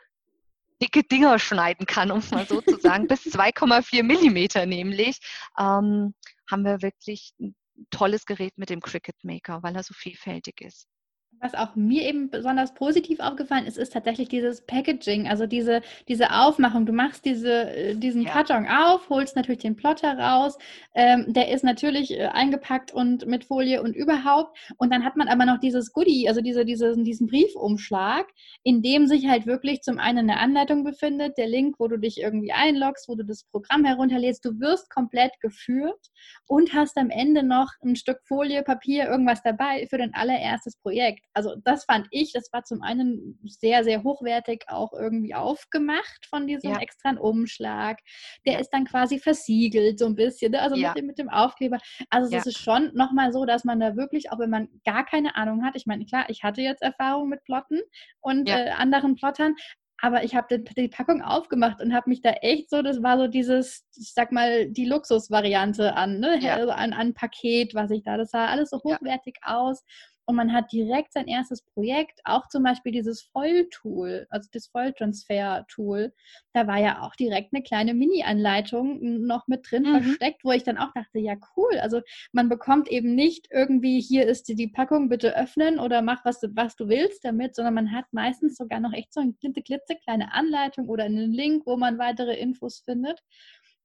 dicke 0.81 1.03
Dinger 1.03 1.39
schneiden 1.39 1.85
kann, 1.85 2.11
um 2.11 2.19
es 2.19 2.31
mal 2.31 2.45
so 2.45 2.59
zu 2.59 2.77
sagen, 2.77 3.07
bis 3.07 3.21
2,4 3.21 4.03
Millimeter 4.03 4.65
nämlich, 4.65 5.19
ähm, 5.57 6.13
haben 6.51 6.65
wir 6.65 6.81
wirklich 6.81 7.33
ein 7.39 7.55
tolles 7.89 8.25
Gerät 8.25 8.57
mit 8.57 8.69
dem 8.69 8.81
Cricut 8.81 9.15
Maker, 9.23 9.63
weil 9.63 9.75
er 9.77 9.83
so 9.83 9.93
vielfältig 9.93 10.59
ist. 10.59 10.87
Was 11.43 11.55
auch 11.55 11.75
mir 11.75 12.03
eben 12.03 12.29
besonders 12.29 12.73
positiv 12.73 13.19
aufgefallen 13.19 13.65
ist, 13.65 13.77
ist 13.77 13.91
tatsächlich 13.91 14.29
dieses 14.29 14.61
Packaging, 14.61 15.27
also 15.27 15.45
diese, 15.45 15.81
diese 16.07 16.31
Aufmachung. 16.31 16.85
Du 16.85 16.93
machst 16.93 17.25
diese, 17.25 17.69
äh, 17.69 17.95
diesen 17.95 18.21
ja. 18.21 18.31
Karton 18.31 18.65
auf, 18.65 19.09
holst 19.09 19.35
natürlich 19.35 19.59
den 19.59 19.75
Plotter 19.75 20.17
raus. 20.17 20.57
Ähm, 20.95 21.25
der 21.27 21.49
ist 21.49 21.65
natürlich 21.65 22.17
äh, 22.17 22.27
eingepackt 22.27 22.93
und 22.93 23.25
mit 23.25 23.43
Folie 23.43 23.83
und 23.83 23.93
überhaupt. 23.93 24.57
Und 24.77 24.93
dann 24.93 25.03
hat 25.03 25.17
man 25.17 25.27
aber 25.27 25.45
noch 25.45 25.59
dieses 25.59 25.91
Goodie, 25.91 26.29
also 26.29 26.39
diese, 26.39 26.63
diese, 26.63 26.95
diesen 26.95 27.27
Briefumschlag, 27.27 28.25
in 28.63 28.81
dem 28.81 29.07
sich 29.07 29.27
halt 29.27 29.45
wirklich 29.45 29.81
zum 29.81 29.99
einen 29.99 30.29
eine 30.29 30.39
Anleitung 30.39 30.85
befindet, 30.85 31.37
der 31.37 31.49
Link, 31.49 31.75
wo 31.77 31.89
du 31.89 31.97
dich 31.97 32.21
irgendwie 32.21 32.53
einloggst, 32.53 33.09
wo 33.09 33.15
du 33.15 33.25
das 33.25 33.43
Programm 33.51 33.83
herunterlädst. 33.83 34.45
Du 34.45 34.61
wirst 34.61 34.89
komplett 34.89 35.33
geführt 35.41 36.07
und 36.47 36.73
hast 36.73 36.95
am 36.95 37.09
Ende 37.09 37.43
noch 37.43 37.69
ein 37.83 37.97
Stück 37.97 38.19
Folie, 38.23 38.63
Papier, 38.63 39.09
irgendwas 39.09 39.41
dabei 39.43 39.87
für 39.89 39.97
dein 39.97 40.13
allererstes 40.13 40.77
Projekt 40.77 41.25
also 41.33 41.55
das 41.63 41.85
fand 41.85 42.07
ich, 42.11 42.31
das 42.31 42.51
war 42.53 42.63
zum 42.63 42.81
einen 42.81 43.39
sehr, 43.43 43.83
sehr 43.83 44.03
hochwertig 44.03 44.65
auch 44.67 44.93
irgendwie 44.93 45.33
aufgemacht 45.33 46.25
von 46.29 46.47
diesem 46.47 46.71
ja. 46.71 46.79
extra 46.79 47.11
Umschlag. 47.17 47.99
Der 48.45 48.53
ja. 48.53 48.59
ist 48.59 48.69
dann 48.69 48.85
quasi 48.85 49.19
versiegelt 49.19 49.99
so 49.99 50.05
ein 50.05 50.15
bisschen, 50.15 50.51
ne? 50.51 50.61
also 50.61 50.75
ja. 50.75 50.89
mit, 50.89 50.97
dem, 50.97 51.05
mit 51.07 51.17
dem 51.17 51.29
Aufkleber. 51.29 51.79
Also 52.09 52.35
es 52.35 52.45
ist 52.45 52.59
schon 52.59 52.91
nochmal 52.93 53.31
so, 53.33 53.45
dass 53.45 53.63
man 53.63 53.79
da 53.79 53.95
wirklich, 53.95 54.31
auch 54.31 54.39
wenn 54.39 54.49
man 54.49 54.69
gar 54.85 55.05
keine 55.05 55.35
Ahnung 55.35 55.63
hat, 55.65 55.75
ich 55.75 55.85
meine, 55.85 56.05
klar, 56.05 56.25
ich 56.29 56.43
hatte 56.43 56.61
jetzt 56.61 56.81
Erfahrung 56.81 57.29
mit 57.29 57.43
Plotten 57.43 57.81
und 58.21 58.47
äh, 58.47 58.69
anderen 58.69 59.15
Plottern, 59.15 59.55
Aber 60.01 60.23
ich 60.23 60.35
habe 60.35 60.57
die, 60.57 60.63
die, 60.75 60.89
Packung 60.89 61.21
aufgemacht 61.21 61.81
und 61.81 61.93
habe 61.93 62.09
mich 62.09 62.21
da 62.21 62.31
echt 62.31 62.69
so, 62.69 62.81
das 62.81 63.01
war 63.01 63.17
so 63.17 63.27
dieses, 63.27 63.85
ich 63.95 64.13
sag 64.13 64.31
mal, 64.31 64.69
die 64.69 64.85
Luxusvariante 64.85 65.95
an, 65.95 66.19
ne? 66.19 66.39
Ja. 66.41 66.55
Also 66.55 66.71
an, 66.71 66.91
an 66.91 67.13
Paket, 67.13 67.73
was 67.73 67.89
ich 67.89 68.03
da, 68.03 68.17
das 68.17 68.31
sah 68.31 68.47
alles 68.47 68.69
so 68.69 68.79
hochwertig 68.83 69.37
ja. 69.45 69.57
aus 69.57 69.83
und 70.25 70.35
man 70.35 70.53
hat 70.53 70.71
direkt 70.71 71.13
sein 71.13 71.27
erstes 71.27 71.61
Projekt, 71.61 72.21
auch 72.23 72.47
zum 72.47 72.63
Beispiel 72.63 72.91
dieses 72.91 73.21
Volltool, 73.23 74.25
also 74.29 74.49
das 74.53 74.67
Volltransfer-Tool, 74.67 76.13
da 76.53 76.67
war 76.67 76.79
ja 76.79 77.01
auch 77.01 77.15
direkt 77.15 77.53
eine 77.53 77.63
kleine 77.63 77.93
Mini-Anleitung 77.93 79.25
noch 79.25 79.47
mit 79.47 79.69
drin 79.69 79.83
mhm. 79.83 80.01
versteckt, 80.01 80.43
wo 80.43 80.51
ich 80.51 80.63
dann 80.63 80.77
auch 80.77 80.93
dachte, 80.93 81.19
ja 81.19 81.35
cool, 81.57 81.77
also 81.79 82.01
man 82.31 82.47
bekommt 82.49 82.89
eben 82.89 83.15
nicht 83.15 83.47
irgendwie, 83.51 83.99
hier 83.99 84.25
ist 84.25 84.47
die, 84.47 84.55
die 84.55 84.67
Packung, 84.67 85.09
bitte 85.09 85.35
öffnen 85.35 85.79
oder 85.79 86.01
mach, 86.01 86.23
was 86.23 86.39
du, 86.39 86.47
was 86.55 86.75
du 86.75 86.87
willst 86.87 87.25
damit, 87.25 87.55
sondern 87.55 87.73
man 87.73 87.91
hat 87.91 88.05
meistens 88.11 88.55
sogar 88.55 88.79
noch 88.79 88.93
echt 88.93 89.13
so 89.13 89.19
eine 89.19 89.33
klitzekleine 89.33 90.33
Anleitung 90.33 90.87
oder 90.87 91.03
einen 91.03 91.31
Link, 91.31 91.65
wo 91.65 91.75
man 91.75 91.97
weitere 91.97 92.35
Infos 92.35 92.79
findet. 92.79 93.19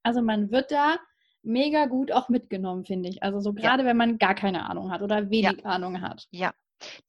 Also 0.02 0.22
man 0.22 0.50
wird 0.50 0.70
da 0.70 0.98
mega 1.48 1.86
gut 1.86 2.12
auch 2.12 2.28
mitgenommen, 2.28 2.84
finde 2.84 3.08
ich. 3.08 3.22
Also 3.22 3.40
so 3.40 3.52
gerade, 3.52 3.82
ja. 3.82 3.88
wenn 3.88 3.96
man 3.96 4.18
gar 4.18 4.34
keine 4.34 4.68
Ahnung 4.68 4.90
hat 4.92 5.02
oder 5.02 5.30
wenig 5.30 5.62
ja. 5.62 5.64
Ahnung 5.64 6.00
hat. 6.00 6.28
Ja, 6.30 6.52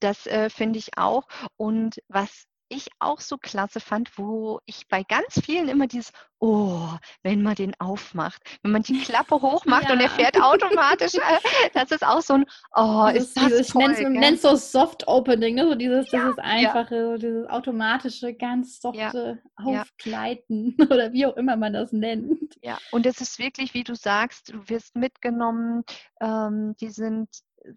das 0.00 0.26
äh, 0.26 0.50
finde 0.50 0.78
ich 0.78 0.96
auch. 0.96 1.24
Und 1.56 2.02
was 2.08 2.46
ich 2.70 2.88
auch 2.98 3.20
so 3.20 3.36
klasse 3.36 3.80
fand, 3.80 4.16
wo 4.16 4.60
ich 4.64 4.88
bei 4.88 5.02
ganz 5.02 5.40
vielen 5.44 5.68
immer 5.68 5.86
dieses, 5.86 6.12
oh, 6.38 6.88
wenn 7.22 7.42
man 7.42 7.56
den 7.56 7.74
aufmacht, 7.78 8.42
wenn 8.62 8.72
man 8.72 8.82
die 8.82 9.00
Klappe 9.00 9.42
hochmacht 9.42 9.84
ja. 9.84 9.92
und 9.92 10.00
er 10.00 10.08
fährt 10.08 10.40
automatisch, 10.40 11.14
äh, 11.14 11.70
das 11.74 11.90
ist 11.90 12.04
auch 12.04 12.22
so 12.22 12.34
ein, 12.34 12.46
oh, 12.74 13.08
dieses, 13.12 13.28
ist 13.28 13.36
das 13.36 13.46
dieses, 13.48 13.68
toll. 13.68 13.92
Ich 13.92 14.08
nenne 14.08 14.36
es 14.36 14.42
so 14.42 14.56
Soft 14.56 15.06
Opening, 15.08 15.56
ne? 15.56 15.68
so 15.68 15.74
dieses, 15.74 16.10
ja, 16.12 16.20
dieses 16.20 16.38
einfache, 16.38 16.94
ja. 16.94 17.10
so 17.10 17.16
dieses 17.16 17.48
automatische, 17.50 18.34
ganz 18.34 18.80
softe 18.80 19.42
Aufgleiten 19.56 20.76
oder 20.90 21.12
wie 21.12 21.26
auch 21.26 21.36
immer 21.36 21.56
man 21.56 21.72
das 21.72 21.92
nennt. 21.92 22.56
Ja, 22.62 22.78
und 22.92 23.04
es 23.04 23.20
ist 23.20 23.38
wirklich, 23.38 23.74
wie 23.74 23.84
du 23.84 23.94
sagst, 23.94 24.52
du 24.52 24.68
wirst 24.68 24.96
mitgenommen, 24.96 25.82
ähm, 26.20 26.74
die 26.80 26.90
sind 26.90 27.28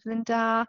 sind 0.04 0.30
da 0.30 0.66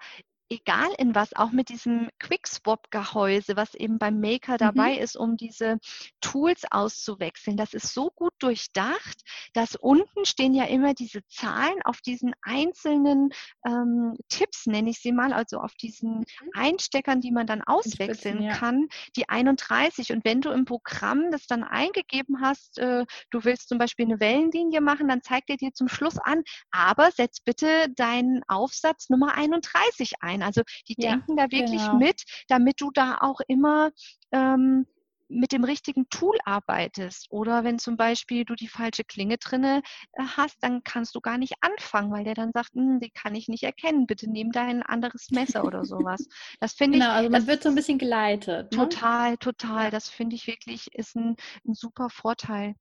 egal 0.51 0.91
in 0.99 1.15
was, 1.15 1.35
auch 1.35 1.51
mit 1.51 1.69
diesem 1.69 2.09
Quick-Swap-Gehäuse, 2.19 3.57
was 3.57 3.75
eben 3.75 3.99
beim 3.99 4.21
Maker 4.21 4.57
dabei 4.59 4.97
mhm. 4.97 5.03
ist, 5.03 5.17
um 5.17 5.37
diese 5.37 5.79
Tools 6.21 6.65
auszuwechseln. 6.71 7.57
Das 7.57 7.75
ist 7.75 7.93
so 7.95 8.11
gut 8.15 8.33
durchdacht, 8.39 9.23
dass 9.53 9.77
unten 9.77 10.25
stehen 10.25 10.55
ja 10.55 10.65
immer 10.65 10.95
diese 10.95 11.27
Zahlen 11.29 11.81
auf 11.85 12.01
diesen 12.01 12.35
einzelnen 12.43 13.31
ähm, 13.67 14.17
Tipps, 14.29 14.67
nenne 14.67 14.91
ich 14.91 14.99
sie 15.01 15.13
mal, 15.13 15.33
also 15.33 15.59
auf 15.59 15.75
diesen 15.75 16.19
mhm. 16.19 16.51
Einsteckern, 16.55 17.21
die 17.21 17.33
man 17.33 17.47
dann 17.47 17.63
auswechseln 17.63 18.43
ja. 18.43 18.55
kann, 18.55 18.89
die 19.17 19.29
31. 19.29 20.13
Und 20.13 20.25
wenn 20.25 20.41
du 20.41 20.51
im 20.51 20.65
Programm 20.65 21.31
das 21.31 21.47
dann 21.47 21.65
eingegeben 21.65 22.41
hast, 22.41 22.79
äh, 22.79 23.05
du 23.31 23.45
willst 23.45 23.69
zum 23.69 23.79
Beispiel 23.79 24.07
eine 24.07 24.21
Wellenlinie 24.21 24.81
machen, 24.81 25.09
dann 25.09 25.23
zeigt 25.23 25.51
er 25.51 25.57
dir 25.57 25.73
zum 25.73 25.89
Schluss 25.89 26.19
an, 26.19 26.43
aber 26.71 27.11
setz 27.11 27.41
bitte 27.41 27.89
deinen 27.97 28.43
Aufsatz 28.49 29.09
Nummer 29.09 29.35
31 29.35 30.15
ein. 30.21 30.34
Also 30.43 30.63
die 30.89 30.97
ja, 30.99 31.11
denken 31.13 31.37
da 31.37 31.45
wirklich 31.51 31.83
genau. 31.83 31.99
mit, 31.99 32.23
damit 32.49 32.81
du 32.81 32.91
da 32.91 33.19
auch 33.21 33.41
immer 33.47 33.91
ähm, 34.33 34.87
mit 35.29 35.53
dem 35.53 35.65
richtigen 35.65 36.09
Tool 36.11 36.37
arbeitest. 36.45 37.27
Oder 37.31 37.65
wenn 37.65 37.79
zum 37.79 37.97
Beispiel 37.97 38.45
du 38.45 38.55
die 38.55 38.69
falsche 38.69 39.05
Klinge 39.05 39.39
drinne 39.39 39.83
äh, 40.13 40.23
hast, 40.37 40.57
dann 40.61 40.83
kannst 40.85 41.15
du 41.15 41.21
gar 41.21 41.39
nicht 41.39 41.55
anfangen, 41.61 42.13
weil 42.13 42.25
der 42.25 42.35
dann 42.35 42.53
sagt, 42.53 42.75
hm, 42.75 43.01
die 43.01 43.11
kann 43.11 43.35
ich 43.35 43.49
nicht 43.49 43.65
erkennen. 43.65 44.07
Bitte 44.07 44.31
nimm 44.31 44.53
da 44.53 44.63
ein 44.63 44.83
anderes 44.83 45.31
Messer 45.31 45.65
oder 45.65 45.85
sowas. 45.85 46.27
Das 46.61 46.75
finde 46.75 46.99
genau, 46.99 47.11
ich. 47.11 47.17
also 47.17 47.31
man 47.31 47.47
wird 47.47 47.63
so 47.63 47.69
ein 47.69 47.75
bisschen 47.75 47.99
geleitet. 47.99 48.73
Ne? 48.73 48.79
Total, 48.79 49.37
total. 49.39 49.91
Das 49.91 50.09
finde 50.09 50.37
ich 50.37 50.47
wirklich 50.47 50.95
ist 50.95 51.17
ein, 51.17 51.37
ein 51.67 51.75
super 51.75 52.11
Vorteil 52.11 52.75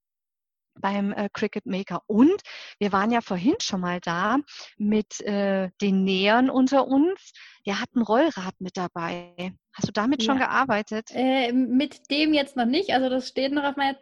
beim 0.80 1.12
äh, 1.12 1.28
Cricket 1.32 1.66
Maker. 1.66 2.02
Und 2.06 2.42
wir 2.78 2.92
waren 2.92 3.10
ja 3.10 3.20
vorhin 3.20 3.54
schon 3.60 3.80
mal 3.80 4.00
da 4.00 4.38
mit 4.76 5.20
äh, 5.20 5.70
den 5.80 6.04
Nähern 6.04 6.50
unter 6.50 6.86
uns. 6.86 7.32
Der 7.66 7.80
hat 7.80 7.94
ein 7.94 8.02
Rollrad 8.02 8.54
mit 8.58 8.76
dabei. 8.76 9.54
Hast 9.72 9.88
du 9.88 9.92
damit 9.92 10.22
ja. 10.22 10.26
schon 10.26 10.38
gearbeitet? 10.38 11.08
Äh, 11.12 11.52
mit 11.52 12.10
dem 12.10 12.32
jetzt 12.32 12.56
noch 12.56 12.66
nicht. 12.66 12.92
Also 12.92 13.08
das 13.08 13.26
steht 13.26 13.52
noch 13.52 13.64
auf 13.64 13.76
meiner 13.76 13.96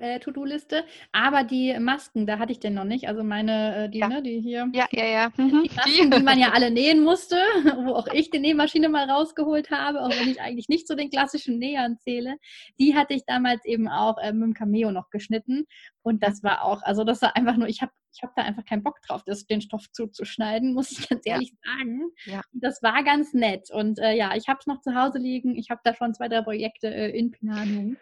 äh, 0.00 0.18
To-Do-Liste. 0.18 0.84
Aber 1.12 1.44
die 1.44 1.78
Masken, 1.78 2.26
da 2.26 2.38
hatte 2.40 2.50
ich 2.50 2.58
den 2.58 2.74
noch 2.74 2.84
nicht. 2.84 3.06
Also 3.06 3.22
meine, 3.22 3.84
äh, 3.84 3.88
die, 3.88 3.98
ja. 3.98 4.08
ne, 4.08 4.22
die 4.22 4.40
hier. 4.40 4.68
Ja, 4.72 4.86
ja, 4.90 5.04
ja. 5.04 5.32
Mhm. 5.36 5.62
Die 5.62 5.76
Masken, 5.76 6.10
die 6.10 6.22
man 6.22 6.38
ja 6.40 6.48
alle 6.54 6.72
nähen 6.72 7.04
musste, 7.04 7.36
wo 7.84 7.94
auch 7.94 8.08
ich 8.08 8.30
die 8.30 8.40
Nähmaschine 8.40 8.88
mal 8.88 9.08
rausgeholt 9.08 9.70
habe, 9.70 10.02
auch 10.02 10.10
wenn 10.10 10.28
ich 10.28 10.40
eigentlich 10.40 10.68
nicht 10.68 10.88
zu 10.88 10.96
den 10.96 11.10
klassischen 11.10 11.58
Nähern 11.58 11.98
zähle. 11.98 12.36
Die 12.80 12.96
hatte 12.96 13.14
ich 13.14 13.22
damals 13.26 13.64
eben 13.64 13.88
auch 13.88 14.18
äh, 14.18 14.32
mit 14.32 14.42
dem 14.42 14.54
Cameo 14.54 14.90
noch 14.90 15.10
geschnitten. 15.10 15.66
Und 16.02 16.24
das 16.24 16.42
war 16.42 16.64
auch, 16.64 16.82
also 16.82 17.04
das 17.04 17.22
war 17.22 17.36
einfach 17.36 17.56
nur, 17.56 17.68
ich 17.68 17.80
habe 17.80 17.92
ich 18.12 18.22
habe 18.22 18.32
da 18.36 18.42
einfach 18.42 18.64
keinen 18.64 18.82
Bock 18.82 19.00
drauf, 19.02 19.22
das, 19.24 19.46
den 19.46 19.60
Stoff 19.60 19.90
zuzuschneiden, 19.90 20.74
muss 20.74 20.92
ich 20.92 21.08
ganz 21.08 21.22
ehrlich 21.24 21.52
ja. 21.64 21.72
sagen. 21.72 22.10
Ja. 22.26 22.40
Das 22.52 22.82
war 22.82 23.02
ganz 23.02 23.32
nett. 23.32 23.70
Und 23.70 23.98
äh, 23.98 24.12
ja, 24.14 24.34
ich 24.36 24.48
habe 24.48 24.58
es 24.60 24.66
noch 24.66 24.80
zu 24.80 24.94
Hause 24.94 25.18
liegen. 25.18 25.56
Ich 25.56 25.70
habe 25.70 25.80
da 25.84 25.94
schon 25.94 26.14
zwei, 26.14 26.28
drei 26.28 26.42
Projekte 26.42 26.88
äh, 26.88 27.10
in 27.10 27.30
Planung. 27.30 27.96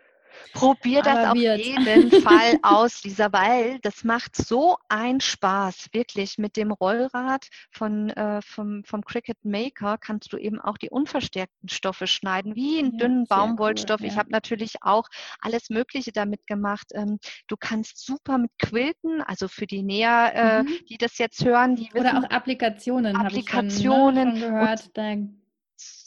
Probier 0.52 1.02
das 1.02 1.16
Aber 1.16 1.32
auf 1.32 1.38
wird. 1.38 1.58
jeden 1.60 2.10
Fall 2.22 2.58
aus, 2.62 3.04
Lisa, 3.04 3.32
weil 3.32 3.78
das 3.80 4.04
macht 4.04 4.36
so 4.36 4.76
einen 4.88 5.20
Spaß, 5.20 5.88
wirklich. 5.92 6.38
Mit 6.38 6.56
dem 6.56 6.72
Rollrad 6.72 7.46
von, 7.70 8.10
äh, 8.10 8.40
vom, 8.42 8.84
vom 8.84 9.04
Cricut 9.04 9.36
Maker 9.42 9.98
kannst 9.98 10.32
du 10.32 10.36
eben 10.36 10.60
auch 10.60 10.76
die 10.78 10.90
unverstärkten 10.90 11.68
Stoffe 11.68 12.06
schneiden, 12.06 12.54
wie 12.54 12.78
einen 12.78 12.92
ja, 12.92 12.98
dünnen 12.98 13.26
Baumwollstoff. 13.26 14.00
Cool, 14.00 14.06
ja. 14.06 14.12
Ich 14.12 14.18
habe 14.18 14.30
natürlich 14.30 14.74
auch 14.82 15.08
alles 15.40 15.70
Mögliche 15.70 16.12
damit 16.12 16.46
gemacht. 16.46 16.88
Ähm, 16.94 17.18
du 17.46 17.56
kannst 17.58 18.04
super 18.04 18.38
mit 18.38 18.50
Quilten, 18.58 19.22
also 19.22 19.48
für 19.48 19.66
die 19.66 19.82
Näher, 19.82 20.32
äh, 20.34 20.62
mhm. 20.62 20.78
die 20.88 20.98
das 20.98 21.18
jetzt 21.18 21.44
hören, 21.44 21.76
die 21.76 21.92
wissen, 21.92 22.06
Oder 22.06 22.18
auch 22.18 22.30
Applikationen. 22.30 23.16
Applikationen. 23.16 24.34
Ich 24.34 24.40
schon, 24.40 24.50
ne, 24.50 24.50
schon 24.50 24.94
gehört. 24.96 25.39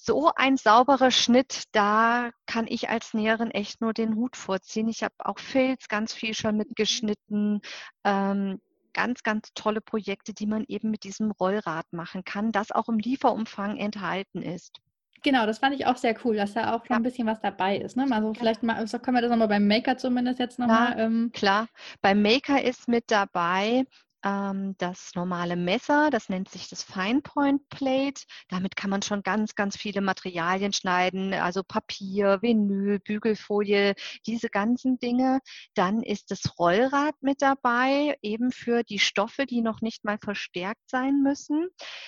So 0.05 0.31
ein 0.35 0.57
sauberer 0.57 1.11
Schnitt, 1.11 1.63
da 1.71 2.31
kann 2.45 2.65
ich 2.67 2.89
als 2.89 3.13
Näherin 3.13 3.51
echt 3.51 3.79
nur 3.79 3.93
den 3.93 4.15
Hut 4.15 4.35
vorziehen. 4.35 4.89
Ich 4.89 5.01
habe 5.01 5.13
auch 5.19 5.39
Filz 5.39 5.87
ganz 5.87 6.13
viel 6.13 6.33
schon 6.33 6.57
mitgeschnitten. 6.57 7.61
Ähm, 8.03 8.59
ganz, 8.91 9.23
ganz 9.23 9.53
tolle 9.55 9.79
Projekte, 9.79 10.33
die 10.33 10.45
man 10.45 10.65
eben 10.67 10.91
mit 10.91 11.05
diesem 11.05 11.31
Rollrad 11.31 11.85
machen 11.91 12.25
kann, 12.25 12.51
das 12.51 12.73
auch 12.73 12.89
im 12.89 12.99
Lieferumfang 12.99 13.77
enthalten 13.77 14.41
ist. 14.41 14.81
Genau, 15.23 15.45
das 15.45 15.59
fand 15.59 15.73
ich 15.73 15.85
auch 15.85 15.95
sehr 15.95 16.17
cool, 16.25 16.35
dass 16.35 16.53
da 16.53 16.73
auch 16.73 16.81
noch 16.81 16.89
ja. 16.89 16.95
ein 16.97 17.03
bisschen 17.03 17.25
was 17.25 17.39
dabei 17.39 17.77
ist. 17.77 17.95
Ne? 17.95 18.05
Also 18.11 18.33
vielleicht 18.33 18.61
mal, 18.61 18.85
so 18.85 18.99
können 18.99 19.15
wir 19.15 19.21
das 19.21 19.31
nochmal 19.31 19.47
beim 19.47 19.67
Maker 19.67 19.97
zumindest 19.97 20.37
jetzt 20.37 20.59
nochmal. 20.59 20.99
Ähm 20.99 21.31
klar, 21.33 21.69
beim 22.01 22.21
Maker 22.21 22.61
ist 22.61 22.89
mit 22.89 23.05
dabei 23.09 23.85
das 24.23 25.11
normale 25.15 25.57
Messer, 25.57 26.09
das 26.09 26.29
nennt 26.29 26.47
sich 26.47 26.69
das 26.69 26.81
Fine 26.81 27.21
Point 27.21 27.67
Plate. 27.67 28.23
Damit 28.47 28.77
kann 28.77 28.89
man 28.89 29.01
schon 29.01 29.21
ganz, 29.21 29.53
ganz 29.55 29.75
viele 29.75 29.99
Materialien 29.99 30.71
schneiden, 30.71 31.33
also 31.33 31.61
Papier, 31.61 32.41
Vinyl, 32.41 32.99
Bügelfolie, 32.99 33.95
diese 34.25 34.49
ganzen 34.49 34.97
Dinge. 34.97 35.39
Dann 35.73 36.01
ist 36.01 36.31
das 36.31 36.57
Rollrad 36.57 37.15
mit 37.21 37.41
dabei, 37.41 38.17
eben 38.21 38.53
für 38.53 38.83
die 38.83 38.99
Stoffe, 38.99 39.45
die 39.45 39.61
noch 39.61 39.81
nicht 39.81 40.05
mal 40.05 40.17
verstärkt 40.17 40.89
sein 40.89 41.21
müssen. 41.21 41.67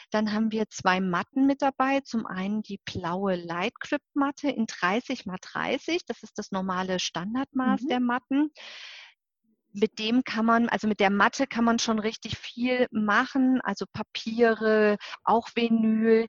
Dann 0.09 0.31
haben 0.31 0.53
wir 0.53 0.69
zwei 0.69 1.01
Matten 1.01 1.45
mit 1.45 1.61
dabei. 1.61 1.99
Zum 1.99 2.25
einen 2.25 2.61
die 2.61 2.79
blaue 2.85 3.35
Light 3.35 3.77
Grip 3.81 4.01
Matte 4.13 4.49
in 4.49 4.67
30 4.67 5.25
x 5.25 5.41
30. 5.53 6.05
Das 6.05 6.23
ist 6.23 6.37
das 6.37 6.51
normale 6.51 6.99
Standardmaß 6.99 7.81
mhm. 7.81 7.87
der 7.89 7.99
Matten 7.99 8.51
mit 9.75 9.99
dem 9.99 10.23
kann 10.23 10.45
man, 10.45 10.69
also 10.69 10.87
mit 10.87 10.99
der 10.99 11.09
Matte 11.09 11.47
kann 11.47 11.65
man 11.65 11.79
schon 11.79 11.99
richtig 11.99 12.37
viel 12.37 12.87
machen, 12.91 13.61
also 13.61 13.85
Papiere, 13.91 14.97
auch 15.23 15.49
Vinyl. 15.55 16.27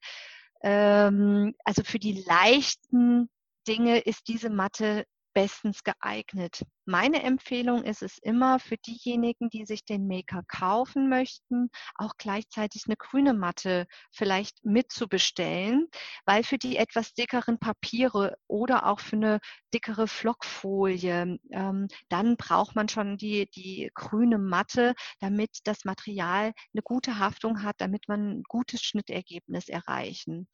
Ähm, 0.62 1.54
also 1.64 1.82
für 1.84 1.98
die 1.98 2.24
leichten 2.26 3.28
Dinge 3.68 3.98
ist 3.98 4.28
diese 4.28 4.50
Matte 4.50 5.04
bestens 5.36 5.84
geeignet. 5.84 6.62
Meine 6.86 7.22
Empfehlung 7.22 7.84
ist 7.84 8.00
es 8.00 8.16
immer 8.16 8.58
für 8.58 8.78
diejenigen, 8.78 9.50
die 9.50 9.66
sich 9.66 9.84
den 9.84 10.06
Maker 10.06 10.42
kaufen 10.48 11.10
möchten, 11.10 11.68
auch 11.96 12.14
gleichzeitig 12.16 12.84
eine 12.86 12.96
grüne 12.96 13.34
Matte 13.34 13.86
vielleicht 14.10 14.64
mitzubestellen, 14.64 15.88
weil 16.24 16.42
für 16.42 16.56
die 16.56 16.78
etwas 16.78 17.12
dickeren 17.12 17.58
Papiere 17.58 18.38
oder 18.46 18.86
auch 18.86 18.98
für 18.98 19.16
eine 19.16 19.40
dickere 19.74 20.08
Flockfolie, 20.08 21.38
ähm, 21.50 21.88
dann 22.08 22.38
braucht 22.38 22.74
man 22.74 22.88
schon 22.88 23.18
die, 23.18 23.50
die 23.50 23.90
grüne 23.92 24.38
Matte, 24.38 24.94
damit 25.20 25.50
das 25.64 25.84
Material 25.84 26.54
eine 26.72 26.82
gute 26.82 27.18
Haftung 27.18 27.62
hat, 27.62 27.76
damit 27.76 28.08
man 28.08 28.38
ein 28.38 28.42
gutes 28.48 28.80
Schnittergebnis 28.80 29.68
erreichen. 29.68 30.48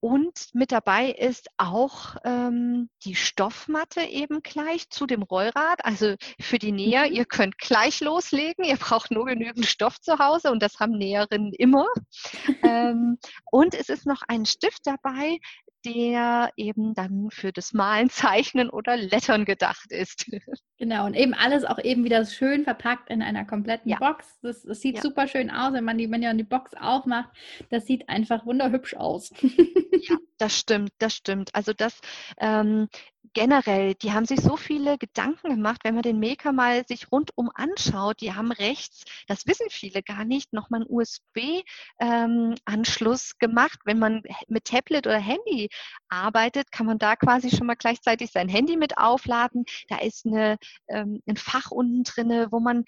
Und 0.00 0.48
mit 0.54 0.72
dabei 0.72 1.10
ist 1.10 1.48
auch 1.58 2.16
ähm, 2.24 2.88
die 3.04 3.14
Stoffmatte 3.14 4.00
eben 4.00 4.42
gleich 4.42 4.88
zu 4.88 5.06
dem 5.06 5.22
Rollrad. 5.22 5.84
Also 5.84 6.14
für 6.40 6.58
die 6.58 6.72
Näher, 6.72 7.06
mhm. 7.06 7.14
ihr 7.14 7.24
könnt 7.26 7.58
gleich 7.58 8.00
loslegen. 8.00 8.64
Ihr 8.64 8.78
braucht 8.78 9.10
nur 9.10 9.26
genügend 9.26 9.66
Stoff 9.66 10.00
zu 10.00 10.18
Hause 10.18 10.50
und 10.50 10.62
das 10.62 10.80
haben 10.80 10.96
Näherinnen 10.96 11.52
immer. 11.52 11.86
ähm, 12.62 13.18
und 13.50 13.74
es 13.74 13.90
ist 13.90 14.06
noch 14.06 14.22
ein 14.26 14.46
Stift 14.46 14.86
dabei, 14.86 15.38
der 15.84 16.52
eben 16.56 16.94
dann 16.94 17.28
für 17.30 17.52
das 17.52 17.72
Malen, 17.72 18.10
Zeichnen 18.10 18.70
oder 18.70 18.96
Lettern 18.96 19.44
gedacht 19.44 19.90
ist. 19.90 20.30
Genau, 20.80 21.04
und 21.04 21.12
eben 21.12 21.34
alles 21.34 21.66
auch 21.66 21.78
eben 21.78 22.04
wieder 22.04 22.24
schön 22.24 22.64
verpackt 22.64 23.10
in 23.10 23.20
einer 23.20 23.44
kompletten 23.44 23.90
ja. 23.90 23.98
Box. 23.98 24.38
Das, 24.40 24.62
das 24.62 24.80
sieht 24.80 24.96
ja. 24.96 25.02
super 25.02 25.28
schön 25.28 25.50
aus, 25.50 25.74
wenn 25.74 25.84
man 25.84 25.98
die, 25.98 26.10
wenn 26.10 26.22
man 26.22 26.38
die 26.38 26.42
Box 26.42 26.72
aufmacht. 26.72 27.28
Das 27.68 27.84
sieht 27.84 28.08
einfach 28.08 28.46
wunderhübsch 28.46 28.94
aus. 28.94 29.30
ja, 29.42 30.16
das 30.38 30.58
stimmt, 30.58 30.92
das 30.96 31.12
stimmt. 31.12 31.54
Also 31.54 31.74
das 31.74 32.00
ähm, 32.38 32.88
generell, 33.32 33.94
die 33.94 34.12
haben 34.12 34.26
sich 34.26 34.40
so 34.40 34.56
viele 34.56 34.98
Gedanken 34.98 35.50
gemacht, 35.50 35.80
wenn 35.84 35.94
man 35.94 36.02
den 36.02 36.18
Maker 36.20 36.52
mal 36.52 36.84
sich 36.86 37.10
rundum 37.12 37.50
anschaut, 37.54 38.20
die 38.20 38.34
haben 38.34 38.52
rechts, 38.52 39.04
das 39.26 39.46
wissen 39.46 39.66
viele 39.70 40.02
gar 40.02 40.24
nicht, 40.24 40.52
nochmal 40.52 40.82
einen 40.82 40.90
USB-Anschluss 40.90 43.30
ähm, 43.30 43.36
gemacht. 43.38 43.78
Wenn 43.84 43.98
man 43.98 44.22
mit 44.48 44.64
Tablet 44.64 45.06
oder 45.06 45.18
Handy 45.18 45.68
arbeitet, 46.08 46.72
kann 46.72 46.86
man 46.86 46.98
da 46.98 47.16
quasi 47.16 47.50
schon 47.50 47.66
mal 47.66 47.76
gleichzeitig 47.76 48.30
sein 48.32 48.48
Handy 48.48 48.76
mit 48.76 48.98
aufladen. 48.98 49.64
Da 49.88 49.98
ist 49.98 50.26
eine, 50.26 50.58
ähm, 50.88 51.22
ein 51.26 51.36
Fach 51.36 51.70
unten 51.70 52.04
drin, 52.04 52.46
wo 52.50 52.60
man 52.60 52.84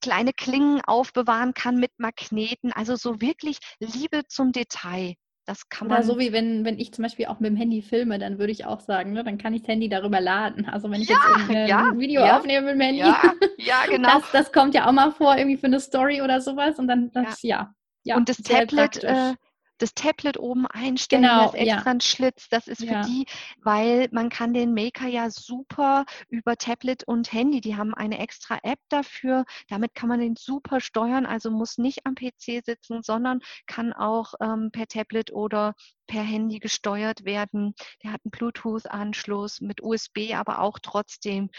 kleine 0.00 0.32
Klingen 0.32 0.80
aufbewahren 0.82 1.54
kann 1.54 1.76
mit 1.76 1.92
Magneten. 1.98 2.72
Also 2.72 2.96
so 2.96 3.20
wirklich 3.20 3.58
Liebe 3.78 4.26
zum 4.26 4.52
Detail. 4.52 5.14
Das 5.50 5.68
kann 5.68 5.88
man. 5.88 5.96
Oder 5.96 6.06
so 6.06 6.16
wie 6.20 6.32
wenn, 6.32 6.64
wenn 6.64 6.78
ich 6.78 6.94
zum 6.94 7.02
Beispiel 7.02 7.26
auch 7.26 7.40
mit 7.40 7.50
dem 7.50 7.56
Handy 7.56 7.82
filme, 7.82 8.20
dann 8.20 8.38
würde 8.38 8.52
ich 8.52 8.66
auch 8.66 8.78
sagen, 8.78 9.14
ne, 9.14 9.24
dann 9.24 9.36
kann 9.36 9.52
ich 9.52 9.62
das 9.62 9.68
Handy 9.70 9.88
darüber 9.88 10.20
laden. 10.20 10.66
Also 10.66 10.88
wenn 10.92 11.00
ich 11.00 11.08
ja, 11.08 11.16
jetzt 11.16 11.50
ein 11.50 11.66
ja, 11.66 11.92
Video 11.98 12.20
ja, 12.20 12.38
aufnehme 12.38 12.66
mit 12.66 12.74
dem 12.76 12.80
Handy. 12.80 13.02
Ja, 13.58 13.84
genau. 13.90 14.20
Das, 14.20 14.30
das, 14.30 14.52
kommt 14.52 14.74
ja 14.74 14.86
auch 14.86 14.92
mal 14.92 15.10
vor, 15.10 15.36
irgendwie 15.36 15.56
für 15.56 15.66
eine 15.66 15.80
Story 15.80 16.22
oder 16.22 16.40
sowas. 16.40 16.78
Und 16.78 16.86
dann, 16.86 17.10
das, 17.10 17.42
ja. 17.42 17.74
ja, 18.04 18.16
und 18.16 18.28
das 18.28 18.36
Tablet, 18.36 19.02
äh, 19.02 19.34
das 19.82 19.94
Tablet 19.94 20.38
oben 20.38 20.66
einstellen, 20.66 21.22
genau, 21.22 21.46
das 21.46 21.54
extra 21.54 21.76
ja. 21.76 21.86
ein 21.86 22.00
Schlitz, 22.00 22.48
das 22.48 22.68
ist 22.68 22.80
für 22.80 22.92
ja. 22.92 23.02
die, 23.02 23.26
weil 23.62 24.08
man 24.12 24.28
kann 24.28 24.54
den 24.54 24.74
Maker 24.74 25.08
ja 25.08 25.30
super 25.30 26.04
über 26.28 26.56
Tablet 26.56 27.04
und 27.04 27.32
Handy, 27.32 27.60
die 27.60 27.76
haben 27.76 27.94
eine 27.94 28.18
extra 28.18 28.58
App 28.62 28.78
dafür, 28.88 29.44
damit 29.68 29.94
kann 29.94 30.08
man 30.08 30.20
den 30.20 30.36
super 30.36 30.80
steuern, 30.80 31.26
also 31.26 31.50
muss 31.50 31.78
nicht 31.78 32.06
am 32.06 32.14
PC 32.14 32.64
sitzen, 32.64 33.02
sondern 33.02 33.40
kann 33.66 33.92
auch 33.92 34.34
ähm, 34.40 34.70
per 34.72 34.86
Tablet 34.86 35.32
oder 35.32 35.74
per 36.10 36.22
Handy 36.24 36.58
gesteuert 36.58 37.24
werden. 37.24 37.74
Der 38.02 38.12
hat 38.12 38.20
einen 38.24 38.32
Bluetooth-Anschluss 38.32 39.60
mit 39.60 39.80
USB, 39.80 40.34
aber 40.34 40.60
auch 40.60 40.80
trotzdem 40.82 41.50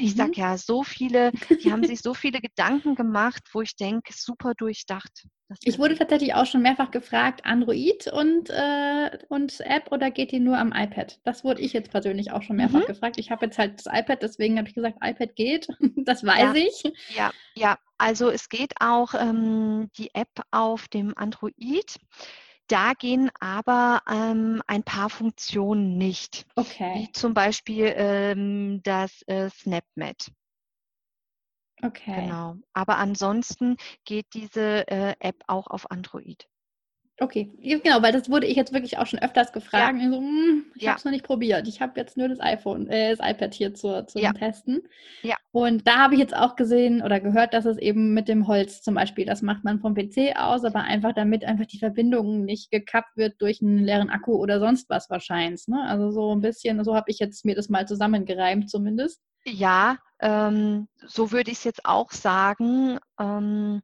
ich 0.00 0.14
sag 0.14 0.28
mhm. 0.28 0.34
ja, 0.34 0.58
so 0.58 0.82
viele, 0.82 1.32
die 1.64 1.72
haben 1.72 1.84
sich 1.84 2.00
so 2.00 2.12
viele 2.12 2.40
Gedanken 2.40 2.94
gemacht, 2.94 3.42
wo 3.52 3.62
ich 3.62 3.74
denke, 3.74 4.12
super 4.14 4.52
durchdacht. 4.54 5.24
Ich 5.62 5.78
wurde 5.78 5.96
tatsächlich 5.96 6.34
auch 6.34 6.46
schon 6.46 6.62
mehrfach 6.62 6.90
gefragt, 6.90 7.44
Android 7.44 8.06
und, 8.08 8.50
äh, 8.50 9.18
und 9.28 9.60
App 9.60 9.90
oder 9.90 10.10
geht 10.10 10.32
die 10.32 10.40
nur 10.40 10.58
am 10.58 10.72
iPad? 10.72 11.20
Das 11.24 11.42
wurde 11.42 11.62
ich 11.62 11.72
jetzt 11.72 11.90
persönlich 11.90 12.32
auch 12.32 12.42
schon 12.42 12.56
mehrfach 12.56 12.80
mhm. 12.80 12.86
gefragt. 12.86 13.16
Ich 13.18 13.30
habe 13.30 13.46
jetzt 13.46 13.58
halt 13.58 13.78
das 13.78 13.86
iPad, 13.86 14.22
deswegen 14.22 14.58
habe 14.58 14.68
ich 14.68 14.74
gesagt, 14.74 14.98
iPad 15.02 15.34
geht. 15.36 15.68
Das 16.04 16.24
weiß 16.24 16.54
ja. 16.54 16.54
ich. 16.54 17.16
Ja, 17.16 17.30
ja. 17.54 17.78
Also 17.96 18.30
es 18.30 18.48
geht 18.48 18.72
auch 18.80 19.14
ähm, 19.14 19.88
die 19.96 20.10
App 20.14 20.42
auf 20.50 20.88
dem 20.88 21.16
Android. 21.16 21.96
Da 22.72 22.94
gehen 22.94 23.30
aber 23.38 24.00
ähm, 24.10 24.62
ein 24.66 24.82
paar 24.82 25.10
Funktionen 25.10 25.98
nicht. 25.98 26.46
Okay. 26.56 26.94
Wie 26.94 27.12
zum 27.12 27.34
Beispiel 27.34 27.92
ähm, 27.94 28.80
das 28.82 29.20
äh, 29.26 29.50
SnapMat. 29.50 30.32
Okay. 31.82 32.22
Genau. 32.22 32.56
Aber 32.72 32.96
ansonsten 32.96 33.76
geht 34.06 34.24
diese 34.32 34.88
äh, 34.88 35.14
App 35.20 35.42
auch 35.48 35.66
auf 35.66 35.90
Android. 35.90 36.48
Okay, 37.20 37.50
genau, 37.60 38.00
weil 38.02 38.12
das 38.12 38.30
wurde 38.30 38.46
ich 38.46 38.56
jetzt 38.56 38.72
wirklich 38.72 38.96
auch 38.96 39.06
schon 39.06 39.18
öfters 39.18 39.52
gefragt. 39.52 40.00
Ja. 40.00 40.10
So, 40.10 40.16
hm, 40.16 40.64
ich 40.74 40.82
ja. 40.82 40.88
habe 40.92 40.98
es 40.98 41.04
noch 41.04 41.12
nicht 41.12 41.26
probiert. 41.26 41.68
Ich 41.68 41.82
habe 41.82 42.00
jetzt 42.00 42.16
nur 42.16 42.30
das 42.30 42.40
iPhone, 42.40 42.88
äh, 42.88 43.14
das 43.14 43.18
iPad 43.20 43.52
hier 43.52 43.74
zur, 43.74 44.06
zum 44.06 44.22
ja. 44.22 44.32
Testen. 44.32 44.88
Ja. 45.20 45.36
Und 45.52 45.86
da 45.86 45.98
habe 45.98 46.14
ich 46.14 46.20
jetzt 46.20 46.34
auch 46.34 46.56
gesehen 46.56 47.02
oder 47.02 47.20
gehört, 47.20 47.52
dass 47.52 47.66
es 47.66 47.76
eben 47.76 48.14
mit 48.14 48.26
dem 48.26 48.46
Holz 48.46 48.80
zum 48.80 48.94
Beispiel, 48.94 49.26
das 49.26 49.42
macht 49.42 49.64
man 49.64 49.80
vom 49.80 49.94
PC 49.94 50.34
aus, 50.36 50.64
aber 50.64 50.80
einfach 50.80 51.12
damit 51.12 51.44
einfach 51.44 51.66
die 51.66 51.78
Verbindung 51.78 52.46
nicht 52.46 52.70
gekappt 52.70 53.16
wird 53.16 53.40
durch 53.40 53.60
einen 53.60 53.78
leeren 53.78 54.08
Akku 54.08 54.32
oder 54.32 54.60
sonst 54.60 54.88
was 54.88 55.10
wahrscheinlich. 55.10 55.68
Ne? 55.68 55.84
Also 55.86 56.10
so 56.10 56.34
ein 56.34 56.40
bisschen, 56.40 56.82
so 56.84 56.94
habe 56.96 57.10
ich 57.10 57.18
jetzt 57.18 57.44
mir 57.44 57.54
das 57.54 57.68
mal 57.68 57.86
zusammengereimt 57.86 58.70
zumindest. 58.70 59.20
Ja, 59.44 59.98
ähm, 60.20 60.88
so 61.06 61.32
würde 61.32 61.50
ich 61.50 61.58
es 61.58 61.64
jetzt 61.64 61.84
auch 61.84 62.12
sagen. 62.12 62.98
Ähm, 63.20 63.82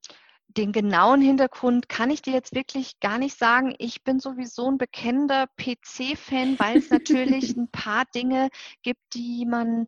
den 0.56 0.72
genauen 0.72 1.20
Hintergrund 1.20 1.88
kann 1.88 2.10
ich 2.10 2.22
dir 2.22 2.32
jetzt 2.32 2.54
wirklich 2.54 2.98
gar 3.00 3.18
nicht 3.18 3.38
sagen. 3.38 3.74
Ich 3.78 4.02
bin 4.02 4.18
sowieso 4.18 4.70
ein 4.70 4.78
bekennender 4.78 5.46
PC-Fan, 5.58 6.58
weil 6.58 6.78
es 6.78 6.90
natürlich 6.90 7.54
ein 7.56 7.68
paar 7.70 8.04
Dinge 8.14 8.48
gibt, 8.82 9.00
die 9.12 9.44
man 9.46 9.86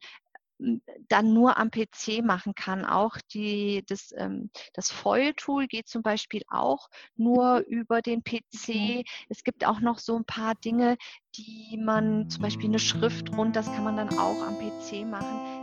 dann 1.09 1.33
nur 1.33 1.57
am 1.57 1.71
PC 1.71 2.23
machen 2.23 2.55
kann. 2.55 2.85
Auch 2.85 3.17
die, 3.33 3.85
das, 3.87 4.13
ähm, 4.17 4.51
das 4.75 4.91
Foil-Tool 4.91 5.67
geht 5.67 5.89
zum 5.89 6.03
Beispiel 6.03 6.43
auch 6.49 6.89
nur 7.17 7.61
mhm. 7.61 7.65
über 7.65 8.03
den 8.03 8.23
PC. 8.23 9.05
Es 9.29 9.43
gibt 9.45 9.67
auch 9.67 9.81
noch 9.81 9.99
so 9.99 10.17
ein 10.17 10.25
paar 10.25 10.55
Dinge, 10.55 10.97
die 11.37 11.79
man, 11.83 12.29
zum 12.29 12.43
Beispiel 12.43 12.69
eine 12.69 12.79
Schrift 12.79 13.37
rund, 13.37 13.57
das 13.57 13.67
kann 13.67 13.85
man 13.85 13.97
dann 13.97 14.19
auch 14.19 14.43
am 14.43 14.59
PC 14.59 15.07
machen 15.07 15.60